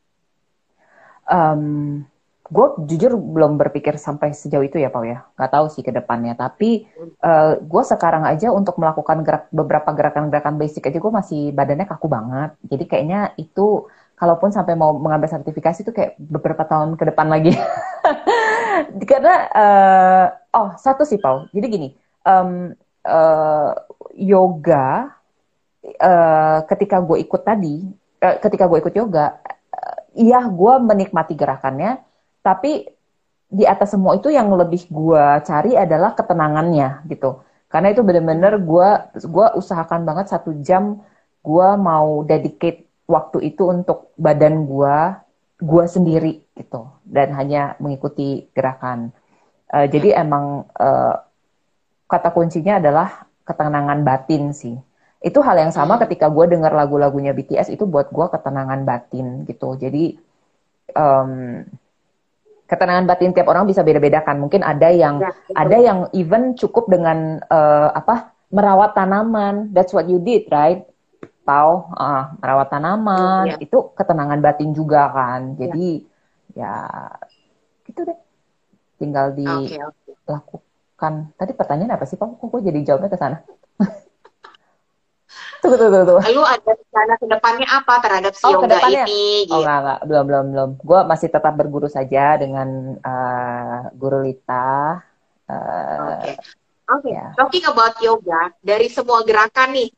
[1.26, 2.06] Um,
[2.46, 5.26] gue jujur belum berpikir sampai sejauh itu ya Pau ya.
[5.34, 6.38] Nggak tahu sih ke depannya.
[6.38, 6.86] Tapi
[7.26, 11.89] uh, eh, gue sekarang aja untuk melakukan gerak beberapa gerakan-gerakan basic aja gue masih badannya
[11.89, 12.54] kaku banget.
[12.70, 17.54] Jadi kayaknya itu kalaupun sampai mau mengambil sertifikasi itu kayak beberapa tahun ke depan lagi.
[19.10, 20.26] Karena uh,
[20.56, 21.89] oh satu sih Pau jadi gini
[22.24, 22.72] um,
[23.04, 23.72] uh,
[24.16, 25.12] yoga
[26.00, 27.84] uh, ketika gue ikut tadi
[28.24, 29.36] uh, ketika gue ikut yoga
[30.16, 32.00] iya gue menikmati gerakannya
[32.46, 32.86] tapi
[33.50, 37.41] di atas semua itu yang lebih gue cari adalah ketenangannya gitu.
[37.66, 38.89] Karena itu bener-bener gue
[39.26, 41.02] gua usahakan banget satu jam
[41.41, 44.98] gue mau dedicate waktu itu untuk badan gue
[45.66, 46.86] gue sendiri gitu.
[47.02, 49.10] Dan hanya mengikuti gerakan.
[49.74, 51.16] Uh, jadi emang uh,
[52.06, 54.78] kata kuncinya adalah ketenangan batin sih.
[55.26, 56.02] Itu hal yang sama hmm.
[56.06, 59.74] ketika gue dengar lagu-lagunya BTS itu buat gue ketenangan batin gitu.
[59.74, 60.18] Jadi
[60.93, 61.66] um,
[62.66, 64.41] ketenangan batin tiap orang bisa beda-beda kan.
[64.41, 69.70] Mungkin ada yang ya, ada yang even cukup dengan uh, apa merawat tanaman.
[69.72, 70.86] That's what you did, right?
[71.45, 73.57] Pau, uh, merawat tanaman ya.
[73.61, 75.53] itu ketenangan batin juga kan.
[75.57, 76.05] Jadi
[76.57, 77.13] ya, ya
[77.86, 78.18] gitu deh.
[78.97, 81.13] Tinggal dilakukan.
[81.38, 82.34] Tadi pertanyaan apa sih, Pau?
[82.34, 83.45] Kok gue jadi jawabnya ke sana?
[85.66, 86.22] Tunggu, tunggu, tunggu.
[86.30, 89.01] Lalu ada rencana ke depannya apa terhadap si oh, yoga ini?
[89.01, 89.01] Oh,
[89.49, 89.53] gitu.
[89.66, 89.99] enggak, enggak.
[90.05, 90.70] Belum, belum, belum.
[90.78, 95.01] Gue masih tetap berguru saja dengan uh, Guru Lita.
[95.49, 96.13] Uh, Oke.
[96.22, 96.36] Okay.
[96.86, 97.13] Okay.
[97.18, 97.34] Yeah.
[97.34, 99.89] Talking about yoga, dari semua gerakan nih,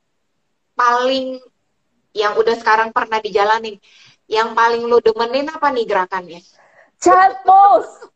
[0.72, 1.44] paling
[2.16, 3.76] yang udah sekarang pernah dijalanin,
[4.32, 6.40] yang paling lu demenin apa nih gerakannya?
[7.04, 8.08] Child pose.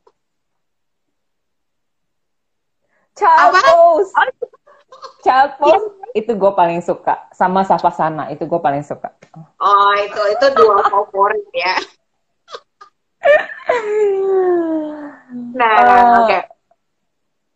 [3.19, 4.11] Child pose.
[4.15, 4.60] Oh,
[5.21, 5.83] Child pose yes.
[6.25, 9.13] itu gue paling suka sama Savasana itu gue paling suka.
[9.61, 11.75] Oh itu itu dua favorit ya.
[15.59, 16.25] nah uh, oke.
[16.25, 16.41] Okay.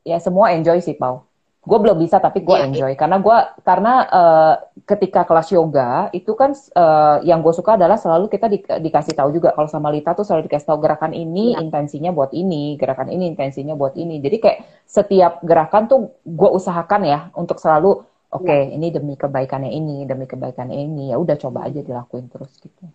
[0.06, 1.26] Ya semua enjoy sih Pau
[1.66, 4.54] gue belum bisa tapi gue yeah, enjoy karena gue karena uh,
[4.86, 9.34] ketika kelas yoga itu kan uh, yang gue suka adalah selalu kita di, dikasih tahu
[9.34, 11.66] juga kalau sama Lita tuh selalu dikasih tahu gerakan ini yeah.
[11.66, 17.02] intensinya buat ini gerakan ini intensinya buat ini jadi kayak setiap gerakan tuh gue usahakan
[17.02, 18.78] ya untuk selalu oke okay, yeah.
[18.78, 22.86] ini demi kebaikannya ini demi kebaikannya ini ya udah coba aja dilakuin terus gitu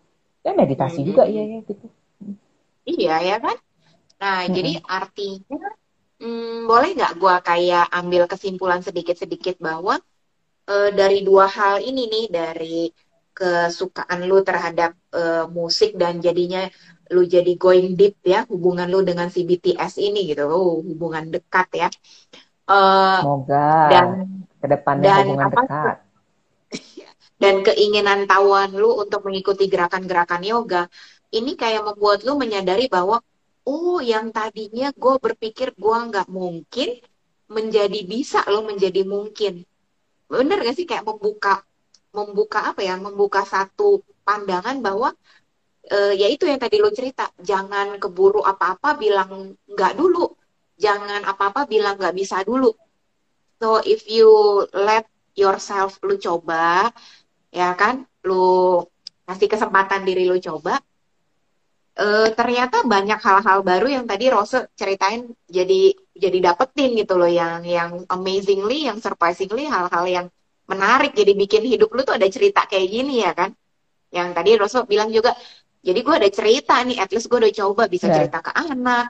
[0.47, 1.09] ya meditasi mm -hmm.
[1.11, 1.87] juga ya ya gitu
[2.87, 3.57] iya ya kan
[4.23, 4.55] nah mm -hmm.
[4.55, 5.69] jadi artinya
[6.21, 9.99] hmm, boleh nggak gue kayak ambil kesimpulan sedikit-sedikit bahwa
[10.69, 12.79] uh, dari dua hal ini nih dari
[13.33, 16.69] kesukaan lu terhadap uh, musik dan jadinya
[17.11, 21.69] lu jadi going deep ya hubungan lu dengan si BTS ini gitu oh, hubungan dekat
[21.75, 21.89] ya.
[22.71, 24.07] Uh, semoga dan
[24.63, 25.97] ke depannya dan hubungan apa, dekat.
[27.43, 30.87] dan keinginan tahuan lu untuk mengikuti gerakan-gerakan yoga
[31.35, 33.23] ini kayak membuat lu menyadari bahwa
[33.71, 36.89] oh yang tadinya gue berpikir gue nggak mungkin
[37.57, 39.67] menjadi bisa loh menjadi mungkin.
[40.31, 40.87] Bener gak sih?
[40.87, 41.55] Kayak membuka
[42.15, 42.95] membuka apa ya?
[42.99, 45.11] Membuka satu pandangan bahwa
[45.91, 50.31] uh, ya itu yang tadi lo cerita jangan keburu apa-apa bilang nggak dulu.
[50.79, 52.71] Jangan apa-apa bilang nggak bisa dulu.
[53.61, 54.31] So if you
[54.73, 55.05] let
[55.35, 56.95] yourself lu coba
[57.51, 58.07] ya kan?
[58.27, 58.83] Lu
[59.27, 60.79] kasih kesempatan diri lu coba
[62.01, 67.63] uh, ternyata banyak hal-hal baru yang tadi Rose ceritain jadi jadi dapetin gitu loh yang
[67.63, 70.27] yang amazingly, yang surprisingly hal-hal yang
[70.65, 73.53] menarik jadi bikin hidup lu tuh ada cerita kayak gini ya kan
[74.11, 75.37] yang tadi Rose bilang juga
[75.81, 78.17] jadi gue ada cerita nih at least gue udah coba bisa yeah.
[78.23, 79.09] cerita ke anak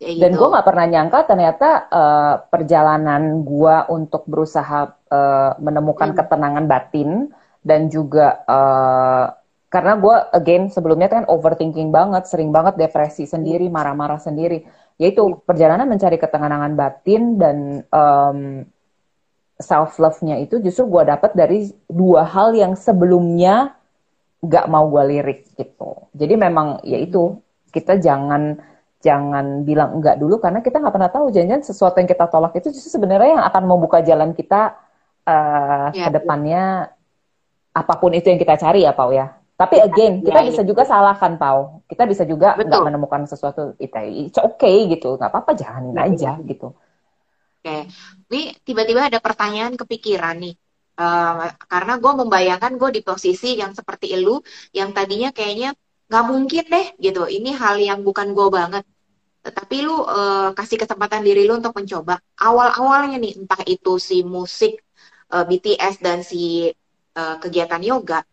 [0.00, 0.40] Kayak Dan gitu.
[0.40, 6.18] gue nggak pernah nyangka ternyata uh, perjalanan gue untuk berusaha uh, menemukan hmm.
[6.24, 7.28] ketenangan batin
[7.60, 9.28] dan juga uh,
[9.70, 13.74] karena gue again sebelumnya kan overthinking banget, sering banget depresi sendiri, hmm.
[13.74, 14.66] marah-marah sendiri.
[14.98, 15.46] Yaitu hmm.
[15.46, 18.66] perjalanan mencari ketenangan batin dan um,
[19.62, 23.78] self love-nya itu justru gue dapat dari dua hal yang sebelumnya
[24.42, 26.10] gak mau gue lirik gitu.
[26.18, 27.38] Jadi memang ya itu
[27.70, 28.58] kita jangan
[29.00, 32.68] jangan bilang enggak dulu karena kita nggak pernah tahu jangan-jangan sesuatu yang kita tolak itu
[32.68, 34.76] justru sebenarnya yang akan membuka jalan kita
[35.24, 36.92] uh, ya, ke depannya
[37.72, 39.39] apa pun itu yang kita cari ya Pau ya.
[39.60, 41.84] Tapi iya, again, ya, kita ya, bisa juga salahkan Pau.
[41.84, 43.92] Kita bisa juga nggak menemukan sesuatu itu.
[44.32, 46.72] It's okay gitu, nggak apa-apa jalanin aja gitu.
[47.60, 47.84] Oke,
[48.32, 50.56] ini tiba-tiba ada pertanyaan kepikiran nih.
[50.96, 54.40] Uh, karena gue membayangkan gue di posisi yang seperti lu,
[54.72, 55.76] yang tadinya kayaknya
[56.08, 57.28] nggak mungkin deh gitu.
[57.28, 58.88] Ini hal yang bukan gue banget.
[59.44, 62.16] Tapi lu uh, kasih kesempatan diri lu untuk mencoba.
[62.40, 64.80] Awal-awalnya nih entah itu si musik
[65.28, 66.72] uh, eh, BTS dan si
[67.12, 68.24] uh, kegiatan yoga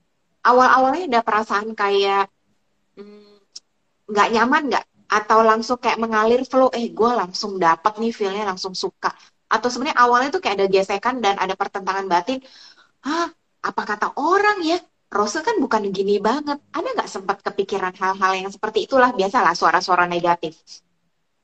[0.48, 2.32] awal-awalnya ada perasaan kayak
[2.95, 3.36] hmm,
[4.08, 8.43] nggak hmm, nyaman nggak atau langsung kayak mengalir flow eh gue langsung dapat nih feelnya
[8.48, 9.12] langsung suka
[9.48, 12.43] atau sebenarnya awalnya tuh kayak ada gesekan dan ada pertentangan batin
[13.08, 13.32] ah
[13.64, 16.60] apa kata orang ya Rose kan bukan gini banget.
[16.76, 20.60] Ada nggak sempat kepikiran hal-hal yang seperti itulah biasalah suara-suara negatif.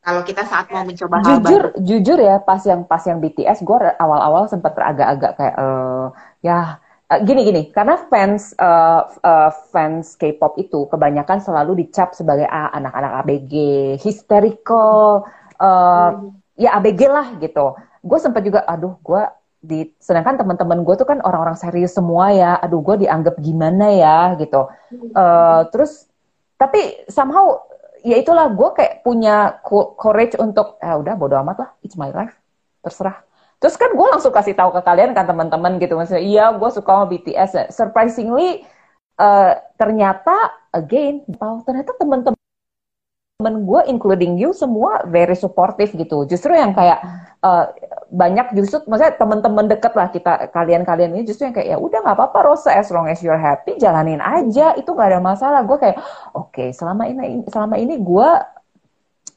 [0.03, 1.69] Kalau kita saat mau mencoba jujur, hal baru.
[1.79, 6.11] Jujur ya, pas yang pas yang BTS, gue awal-awal sempat agak-agak kayak uh,
[6.43, 6.82] ya
[7.21, 7.69] gini-gini.
[7.69, 13.53] Karena fans uh, uh, fans K-pop itu kebanyakan selalu dicap sebagai ah, anak-anak ABG,
[14.01, 15.29] hysterical,
[15.61, 16.33] uh, hmm.
[16.57, 17.77] ya ABG lah gitu.
[18.01, 19.21] Gue sempat juga, aduh, gue
[19.63, 24.35] di sedangkan teman-teman gue tuh kan orang-orang serius semua ya aduh gue dianggap gimana ya
[24.35, 24.67] gitu
[25.15, 26.11] uh, terus
[26.59, 27.63] tapi somehow
[28.03, 29.63] ya itulah gue kayak punya
[29.95, 32.35] courage untuk eh udah bodo amat lah it's my life
[32.83, 33.23] terserah
[33.63, 35.95] terus kan gue langsung kasih tahu ke kalian kan teman-teman gitu.
[35.95, 38.67] Maksudnya iya gue suka sama BTS surprisingly
[39.15, 42.35] uh, ternyata again tahu ternyata teman-teman
[43.63, 46.27] gue including you semua very supportive gitu.
[46.27, 46.99] Justru yang kayak
[47.39, 47.71] uh,
[48.11, 52.19] banyak justru maksudnya teman-teman deket lah kita kalian-kalian ini justru yang kayak ya udah nggak
[52.19, 55.63] apa-apa Rosa as long as you're happy jalanin aja itu nggak ada masalah.
[55.63, 56.03] Gue kayak
[56.35, 58.29] oke okay, selama ini selama ini gue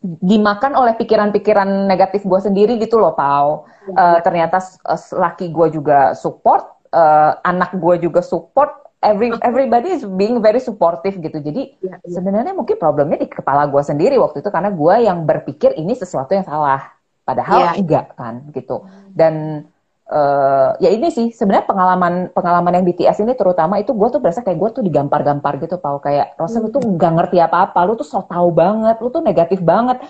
[0.03, 3.65] dimakan oleh pikiran-pikiran negatif gue sendiri gitu loh Pau
[3.97, 10.03] uh, ternyata uh, laki gue juga support uh, anak gue juga support every everybody is
[10.05, 11.39] being very supportive gitu.
[11.39, 12.11] Jadi ya, ya.
[12.19, 16.33] sebenarnya mungkin problemnya di kepala gue sendiri waktu itu karena gue yang berpikir ini sesuatu
[16.33, 16.83] yang salah,
[17.23, 17.79] padahal ya.
[17.79, 18.87] enggak kan gitu.
[19.13, 19.65] Dan
[20.11, 24.43] uh, ya ini sih sebenarnya pengalaman pengalaman yang BTS ini terutama itu gue tuh berasa
[24.43, 26.65] kayak gue tuh digampar-gampar gitu, pau kayak Rosa hmm.
[26.67, 30.03] lu tuh nggak ngerti apa-apa, lu tuh so tau banget, lu tuh negatif banget.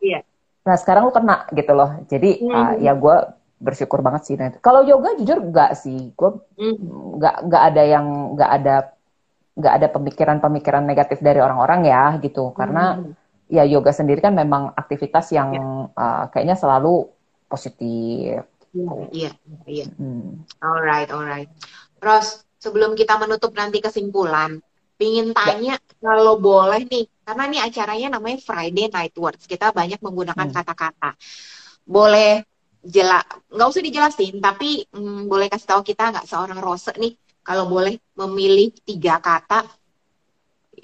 [0.00, 0.24] Iya.
[0.64, 1.90] Nah sekarang lu kena gitu loh.
[2.08, 2.52] Jadi hmm.
[2.52, 3.16] uh, ya gue
[3.60, 4.34] bersyukur banget sih.
[4.36, 6.30] Nah, kalau yoga jujur enggak sih, gue
[6.60, 7.20] hmm.
[7.20, 8.76] nggak nggak ada yang nggak ada
[9.54, 12.52] nggak ada pemikiran-pemikiran negatif dari orang-orang ya gitu.
[12.56, 13.12] Karena hmm.
[13.52, 15.62] ya yoga sendiri kan memang aktivitas yang ya.
[15.94, 17.08] uh, kayaknya selalu
[17.48, 18.42] positif.
[19.14, 19.30] Iya,
[19.70, 19.86] iya.
[19.94, 20.42] Hmm.
[20.58, 21.50] Alright, alright.
[22.02, 24.58] Ros, sebelum kita menutup nanti kesimpulan,
[24.98, 25.34] pingin ya.
[25.34, 25.98] tanya ya.
[26.02, 29.46] kalau boleh nih, karena ini acaranya namanya Friday Night Words.
[29.46, 30.56] Kita banyak menggunakan hmm.
[30.58, 31.14] kata-kata.
[31.14, 31.86] Hmm.
[31.86, 32.42] Boleh
[32.84, 37.64] jelas nggak usah dijelasin tapi hmm, boleh kasih tahu kita nggak seorang Rose nih kalau
[37.64, 39.64] boleh memilih tiga kata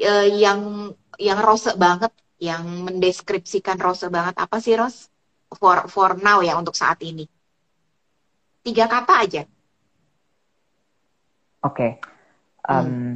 [0.01, 0.89] uh, yang
[1.21, 2.09] yang Rose banget
[2.41, 5.13] yang mendeskripsikan Rose banget apa sih Rose
[5.53, 7.29] for for now ya untuk saat ini
[8.65, 9.43] tiga kata aja
[11.65, 11.91] oke okay.
[12.69, 13.15] um, hmm.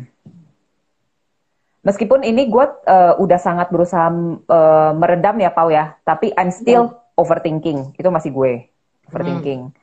[1.84, 4.08] meskipun ini gue uh, udah sangat berusaha
[4.48, 7.20] uh, meredam ya Pau ya tapi I'm still hmm.
[7.20, 8.74] overthinking itu masih gue
[9.08, 9.72] overthinking.
[9.72, 9.82] Hmm.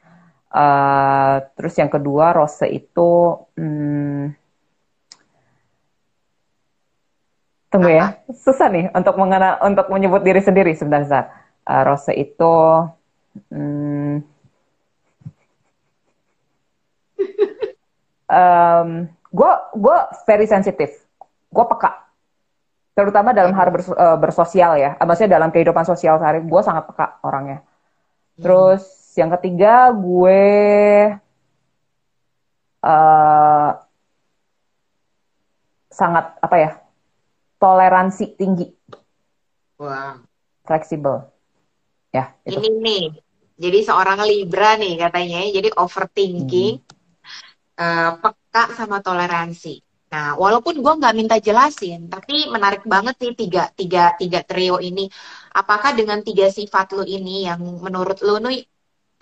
[0.51, 4.35] Uh, terus yang kedua Rose itu hmm,
[7.71, 11.31] tunggu ya susah nih untuk mengenal untuk menyebut diri sendiri sebentar
[11.63, 12.55] uh, Rose itu
[13.47, 14.27] hmm,
[18.27, 19.97] um, gue gue
[20.27, 20.91] very sensitif
[21.51, 22.07] gue peka
[22.91, 27.23] terutama dalam hal bers, uh, bersosial ya maksudnya dalam kehidupan sosial sehari gue sangat peka
[27.23, 28.43] orangnya hmm.
[28.43, 28.83] terus
[29.15, 30.43] yang ketiga gue
[32.83, 33.71] uh,
[35.91, 36.71] sangat apa ya
[37.61, 38.67] toleransi tinggi.
[39.77, 40.25] Wow.
[40.65, 41.29] Fleksibel.
[42.09, 42.57] Ya, itu.
[42.57, 43.05] Ini nih.
[43.61, 46.90] Jadi seorang Libra nih katanya, ya, jadi overthinking, hmm.
[47.81, 49.81] Uh, peka sama toleransi.
[50.11, 55.07] Nah, walaupun gue nggak minta jelasin, tapi menarik banget sih tiga, tiga, tiga trio ini.
[55.55, 58.59] Apakah dengan tiga sifat lo ini yang menurut lo nih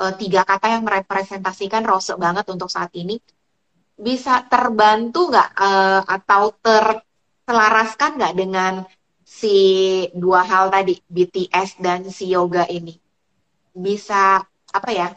[0.02, 3.22] uh, tiga kata yang merepresentasikan Rose banget untuk saat ini,
[3.94, 8.74] bisa terbantu nggak uh, atau terselaraskan nggak dengan
[9.30, 9.58] si
[10.18, 12.98] dua hal tadi BTS dan si yoga ini
[13.70, 14.42] bisa
[14.74, 15.14] apa ya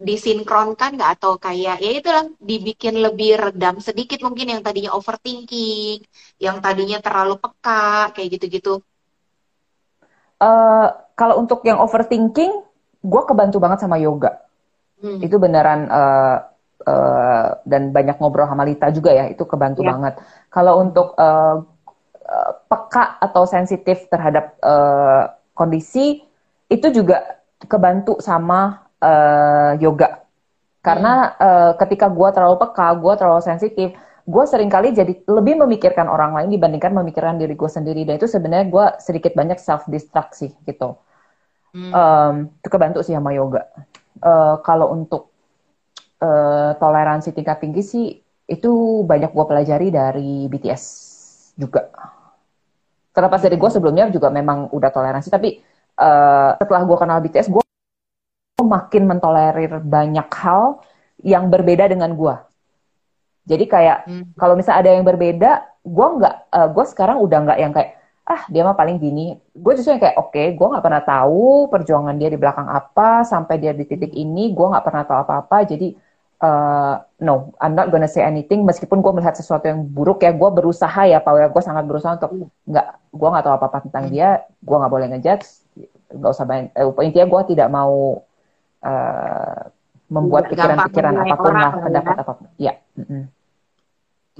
[0.00, 6.00] disinkronkan nggak atau kayak ya itulah dibikin lebih redam sedikit mungkin yang tadinya overthinking
[6.40, 8.80] yang tadinya terlalu peka kayak gitu-gitu
[10.40, 12.64] uh, kalau untuk yang overthinking
[13.04, 14.40] gue kebantu banget sama yoga
[15.04, 15.20] hmm.
[15.20, 16.48] itu beneran uh,
[16.86, 19.92] uh, dan banyak ngobrol sama Lita juga ya itu kebantu ya.
[19.92, 20.14] banget.
[20.48, 21.64] Kalau untuk uh,
[22.70, 26.22] peka atau sensitif terhadap uh, kondisi
[26.70, 30.24] itu juga kebantu sama uh, yoga.
[30.80, 31.40] Karena hmm.
[31.40, 33.88] uh, ketika gue terlalu peka, gue terlalu sensitif,
[34.24, 38.08] gue sering kali jadi lebih memikirkan orang lain dibandingkan memikirkan diri gue sendiri.
[38.08, 40.96] Dan itu sebenarnya gue sedikit banyak self distraksi gitu.
[41.76, 41.92] Hmm.
[41.92, 43.68] Um, itu kebantu sih sama yoga.
[44.20, 45.30] Uh, kalau untuk
[46.24, 48.06] uh, toleransi tingkat tinggi sih
[48.50, 48.72] itu
[49.06, 50.82] banyak gue pelajari dari BTS
[51.54, 51.86] juga.
[53.14, 55.62] Terlepas dari gue sebelumnya juga memang udah toleransi, tapi
[55.98, 57.62] uh, setelah gue kenal BTS, gue
[58.64, 60.80] makin mentolerir banyak hal
[61.20, 62.36] yang berbeda dengan gue.
[63.48, 64.24] Jadi kayak hmm.
[64.36, 65.50] kalau misalnya ada yang berbeda,
[65.82, 67.90] gue nggak, uh, gue sekarang udah nggak yang kayak
[68.30, 69.34] ah dia mah paling gini.
[69.50, 73.26] Gue justru yang kayak oke, okay, gue nggak pernah tahu perjuangan dia di belakang apa
[73.26, 75.66] sampai dia di titik ini, gue nggak pernah tahu apa-apa.
[75.66, 75.96] Jadi
[76.40, 78.64] uh, no, I'm not gonna say anything.
[78.64, 81.32] Meskipun gue melihat sesuatu yang buruk ya, gue berusaha ya, Pak.
[81.36, 84.12] Ya, gue sangat berusaha untuk nggak, gue nggak tahu apa-apa tentang hmm.
[84.12, 84.28] dia.
[84.62, 85.46] Gue nggak boleh ngejudge,
[86.14, 86.70] nggak usah banyak.
[86.74, 88.24] Eh, intinya gue tidak mau
[88.84, 89.62] uh,
[90.10, 91.82] membuat pikiran-pikiran apa pun lah, ya.
[91.86, 92.20] pendapat ya.
[92.20, 92.46] apa pun.
[92.58, 92.72] Ya.
[92.80, 93.26] Oke oke.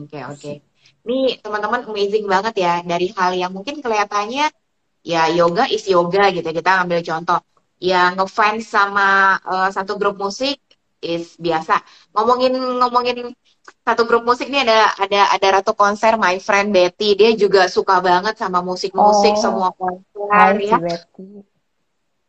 [0.07, 0.57] Okay, okay.
[1.01, 4.53] Ini teman-teman amazing banget ya dari hal yang mungkin kelihatannya
[5.01, 6.45] ya yoga is yoga gitu.
[6.45, 7.41] Kita ambil contoh
[7.81, 10.61] yang ngefans sama uh, satu grup musik
[11.01, 11.81] is biasa.
[12.13, 13.33] Ngomongin ngomongin
[13.81, 17.17] satu grup musik nih ada ada ada Ratu konser My Friend Betty.
[17.17, 20.77] Dia juga suka banget sama musik-musik oh, semua konser ya.
[20.77, 21.50] Betty.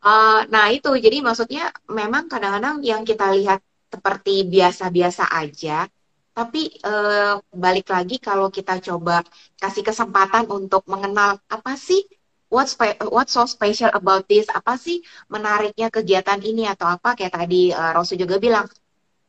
[0.02, 3.62] Uh, nah itu jadi maksudnya memang kadang-kadang yang kita lihat
[3.94, 5.86] seperti biasa-biasa aja,
[6.34, 9.22] tapi uh, balik lagi kalau kita coba
[9.62, 12.02] kasih kesempatan untuk mengenal apa sih
[12.50, 12.74] what's
[13.14, 14.50] what's so special about this?
[14.50, 17.14] Apa sih menariknya kegiatan ini atau apa?
[17.14, 18.66] Kayak tadi uh, Rosu juga bilang,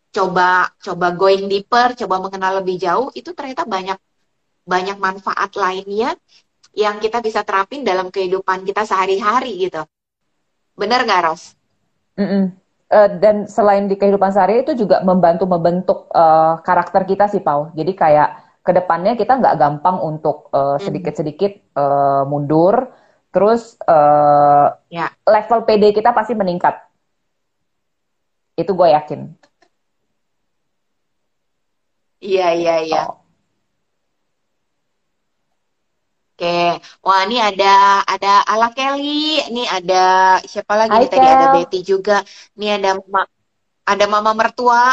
[0.08, 3.98] coba coba going deeper, coba mengenal lebih jauh, itu ternyata banyak
[4.64, 6.16] banyak manfaat lainnya
[6.72, 9.84] yang kita bisa terapin dalam kehidupan kita sehari-hari gitu.
[10.76, 11.56] Benar nggak, Ros?
[12.16, 12.44] Mm -mm.
[12.92, 17.72] Uh, dan selain di kehidupan sehari itu juga membantu membentuk uh, karakter kita sih, Pau.
[17.72, 20.46] Jadi kayak ke depannya kita nggak gampang untuk
[20.78, 22.94] sedikit-sedikit uh, mundur,
[23.32, 25.08] Terus uh, ya.
[25.24, 26.76] level PD kita pasti meningkat.
[28.60, 29.20] Itu gue yakin.
[32.20, 33.02] Iya, iya, iya.
[33.08, 33.21] Oh.
[36.42, 41.86] Oke, wah ini ada ada Ala Kelly, ini ada siapa lagi nih tadi ada Betty
[41.86, 42.18] juga,
[42.58, 43.22] ini ada mama
[43.86, 44.90] ada mama mertua.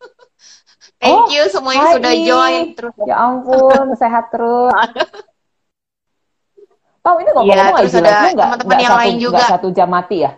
[0.96, 2.96] Thank oh, you semuanya sudah join terus.
[3.04, 4.72] Ya ampun, sehat terus.
[7.04, 9.44] Tahu ini ngomong-ngomong ya, IG Live lu nggak teman yang satu, lain juga.
[9.52, 10.32] Satu jam mati ya?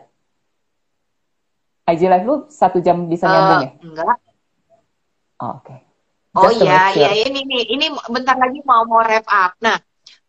[1.95, 3.71] IG Live lu satu jam bisa uh, nyambung ya?
[3.87, 4.17] Enggak.
[5.39, 5.79] Oh, Oke.
[5.79, 5.79] Okay.
[6.35, 9.55] Oh iya, iya ini nih, ini bentar lagi mau mau wrap up.
[9.63, 9.79] Nah,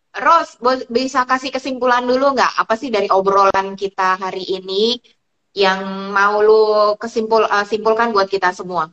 [0.10, 0.58] Ros,
[0.90, 2.66] bisa kasih kesimpulan dulu nggak?
[2.66, 4.98] Apa sih dari obrolan kita hari ini
[5.54, 8.90] yang mau lu kesimpul uh, simpulkan buat kita semua?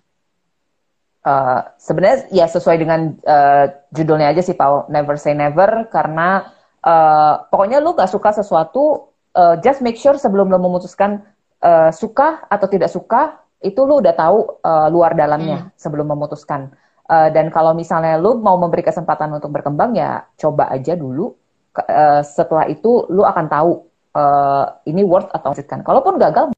[1.24, 3.64] Uh, Sebenarnya ya sesuai dengan uh,
[3.96, 4.92] judulnya aja sih, Pak.
[4.92, 6.52] Never say never, karena
[6.84, 11.24] uh, pokoknya lu gak suka sesuatu uh, just make sure sebelum lu memutuskan
[11.60, 15.70] uh, suka atau tidak suka itu lu udah tahu uh, luar dalamnya hmm.
[15.74, 16.70] sebelum memutuskan
[17.07, 21.34] uh, dan kalau misalnya lu mau memberi kesempatan untuk berkembang ya coba aja dulu.
[21.76, 23.84] Uh, setelah itu lu akan tahu
[24.16, 26.50] uh, ini worth atau lanjutkan kalaupun gagal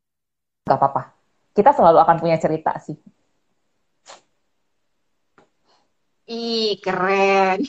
[0.65, 1.11] nggak apa-apa.
[1.53, 2.95] Kita selalu akan punya cerita sih.
[6.29, 7.65] Ih, keren.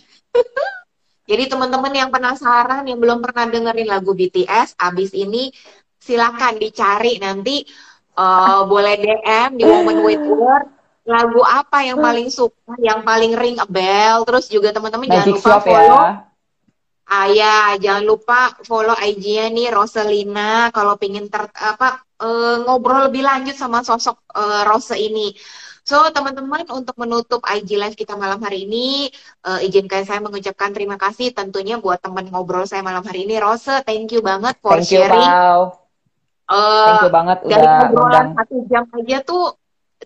[1.30, 5.50] Jadi teman-teman yang penasaran, yang belum pernah dengerin lagu BTS, abis ini
[5.98, 7.66] silakan dicari nanti.
[8.20, 10.68] Uh, boleh DM di Woman with Word
[11.10, 15.58] lagu apa yang paling suka, yang paling ring a bell, terus juga teman-teman jangan lupa
[15.58, 16.02] follow.
[16.06, 16.14] Ya.
[17.10, 23.26] Ah ya, jangan lupa follow IG-nya nih Roselina kalau pengen ter apa uh, ngobrol lebih
[23.26, 25.34] lanjut sama sosok uh, Rose ini.
[25.82, 29.10] So, teman-teman, untuk menutup IG Live kita malam hari ini,
[29.42, 33.42] uh, izinkan saya mengucapkan terima kasih tentunya buat teman ngobrol saya malam hari ini.
[33.42, 35.26] Rose, thank you banget for thank you, sharing.
[35.26, 35.82] Pau.
[36.46, 39.54] Uh, thank you banget dari udah ngobrolan satu jam aja tuh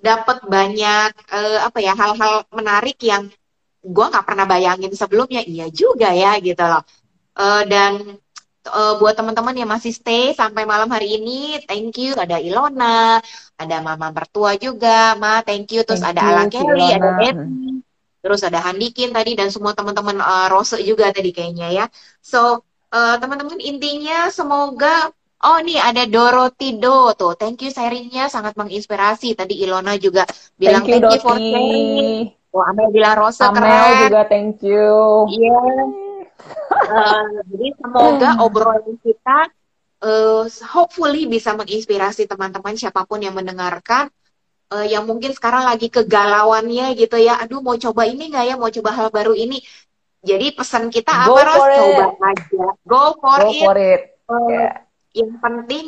[0.01, 3.29] dapat banyak uh, apa ya hal-hal menarik yang
[3.83, 5.43] gue nggak pernah bayangin sebelumnya.
[5.43, 6.81] Iya juga ya gitu loh.
[7.33, 8.17] Uh, dan
[8.69, 12.15] uh, buat teman-teman yang masih stay sampai malam hari ini, thank you.
[12.15, 13.19] Ada Ilona,
[13.59, 15.83] ada Mama Mertua juga, Ma, thank you.
[15.83, 17.83] Terus thank ada Ala Kelly, ada Betty,
[18.23, 21.85] terus ada Handikin tadi dan semua teman-teman uh, Rose juga tadi kayaknya ya.
[22.23, 22.63] So
[22.93, 25.11] uh, teman-teman intinya semoga
[25.43, 29.35] Oh nih ada Dorothy Do tuh, thank you sharingnya sangat menginspirasi.
[29.35, 30.23] Tadi Ilona juga
[30.55, 32.31] bilang thank you, thank you for sharing.
[32.53, 34.07] Oh, Amel bilang Rose Amel keren.
[34.07, 34.87] juga thank you.
[35.27, 35.51] Iya.
[35.51, 36.03] Yeah
[36.91, 39.49] uh, jadi semoga obrolan kita
[40.03, 44.09] uh, hopefully bisa menginspirasi teman-teman siapa pun yang mendengarkan
[44.73, 48.71] uh, yang mungkin sekarang lagi kegalauannya gitu ya aduh mau coba ini nggak ya mau
[48.71, 49.61] coba hal baru ini
[50.23, 51.59] jadi pesan kita go apa Ros?
[51.59, 52.65] Coba aja.
[52.87, 53.59] Go for go it.
[53.59, 54.01] For it.
[54.23, 54.73] Uh, yeah.
[55.14, 55.88] Yang penting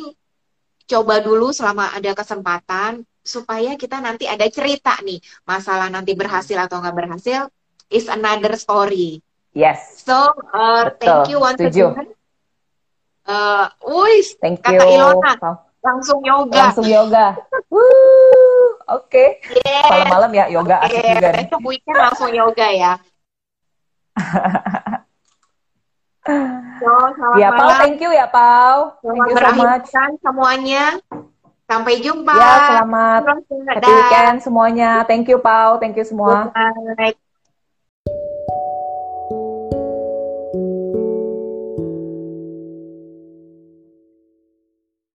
[0.86, 5.18] coba dulu selama ada kesempatan supaya kita nanti ada cerita nih.
[5.42, 7.50] Masalah nanti berhasil atau nggak berhasil
[7.90, 9.18] is another story.
[9.50, 10.04] Yes.
[10.06, 10.14] So,
[10.54, 11.96] uh, thank you once Setuju.
[11.96, 12.08] again.
[13.26, 15.02] Uh, wis, thank kata you.
[15.02, 15.34] Ilona,
[15.82, 16.70] langsung yoga.
[16.70, 17.34] Langsung yoga.
[18.86, 19.42] Oke.
[19.42, 19.58] Okay.
[19.66, 19.90] Yes.
[19.90, 21.02] Malam-malam ya yoga okay.
[21.02, 21.30] asik juga.
[21.34, 22.92] Besok weekend langsung yoga ya.
[26.26, 26.90] so,
[27.38, 28.98] ya, Pau, thank you ya, Pau.
[29.00, 29.86] Thank you so much.
[30.22, 30.84] semuanya.
[31.66, 32.34] Sampai jumpa.
[32.34, 33.20] Ya, selamat
[33.66, 34.90] happy weekend semuanya.
[35.06, 35.82] Thank you, Pau.
[35.82, 36.54] Thank you semua.
[36.94, 37.18] Night.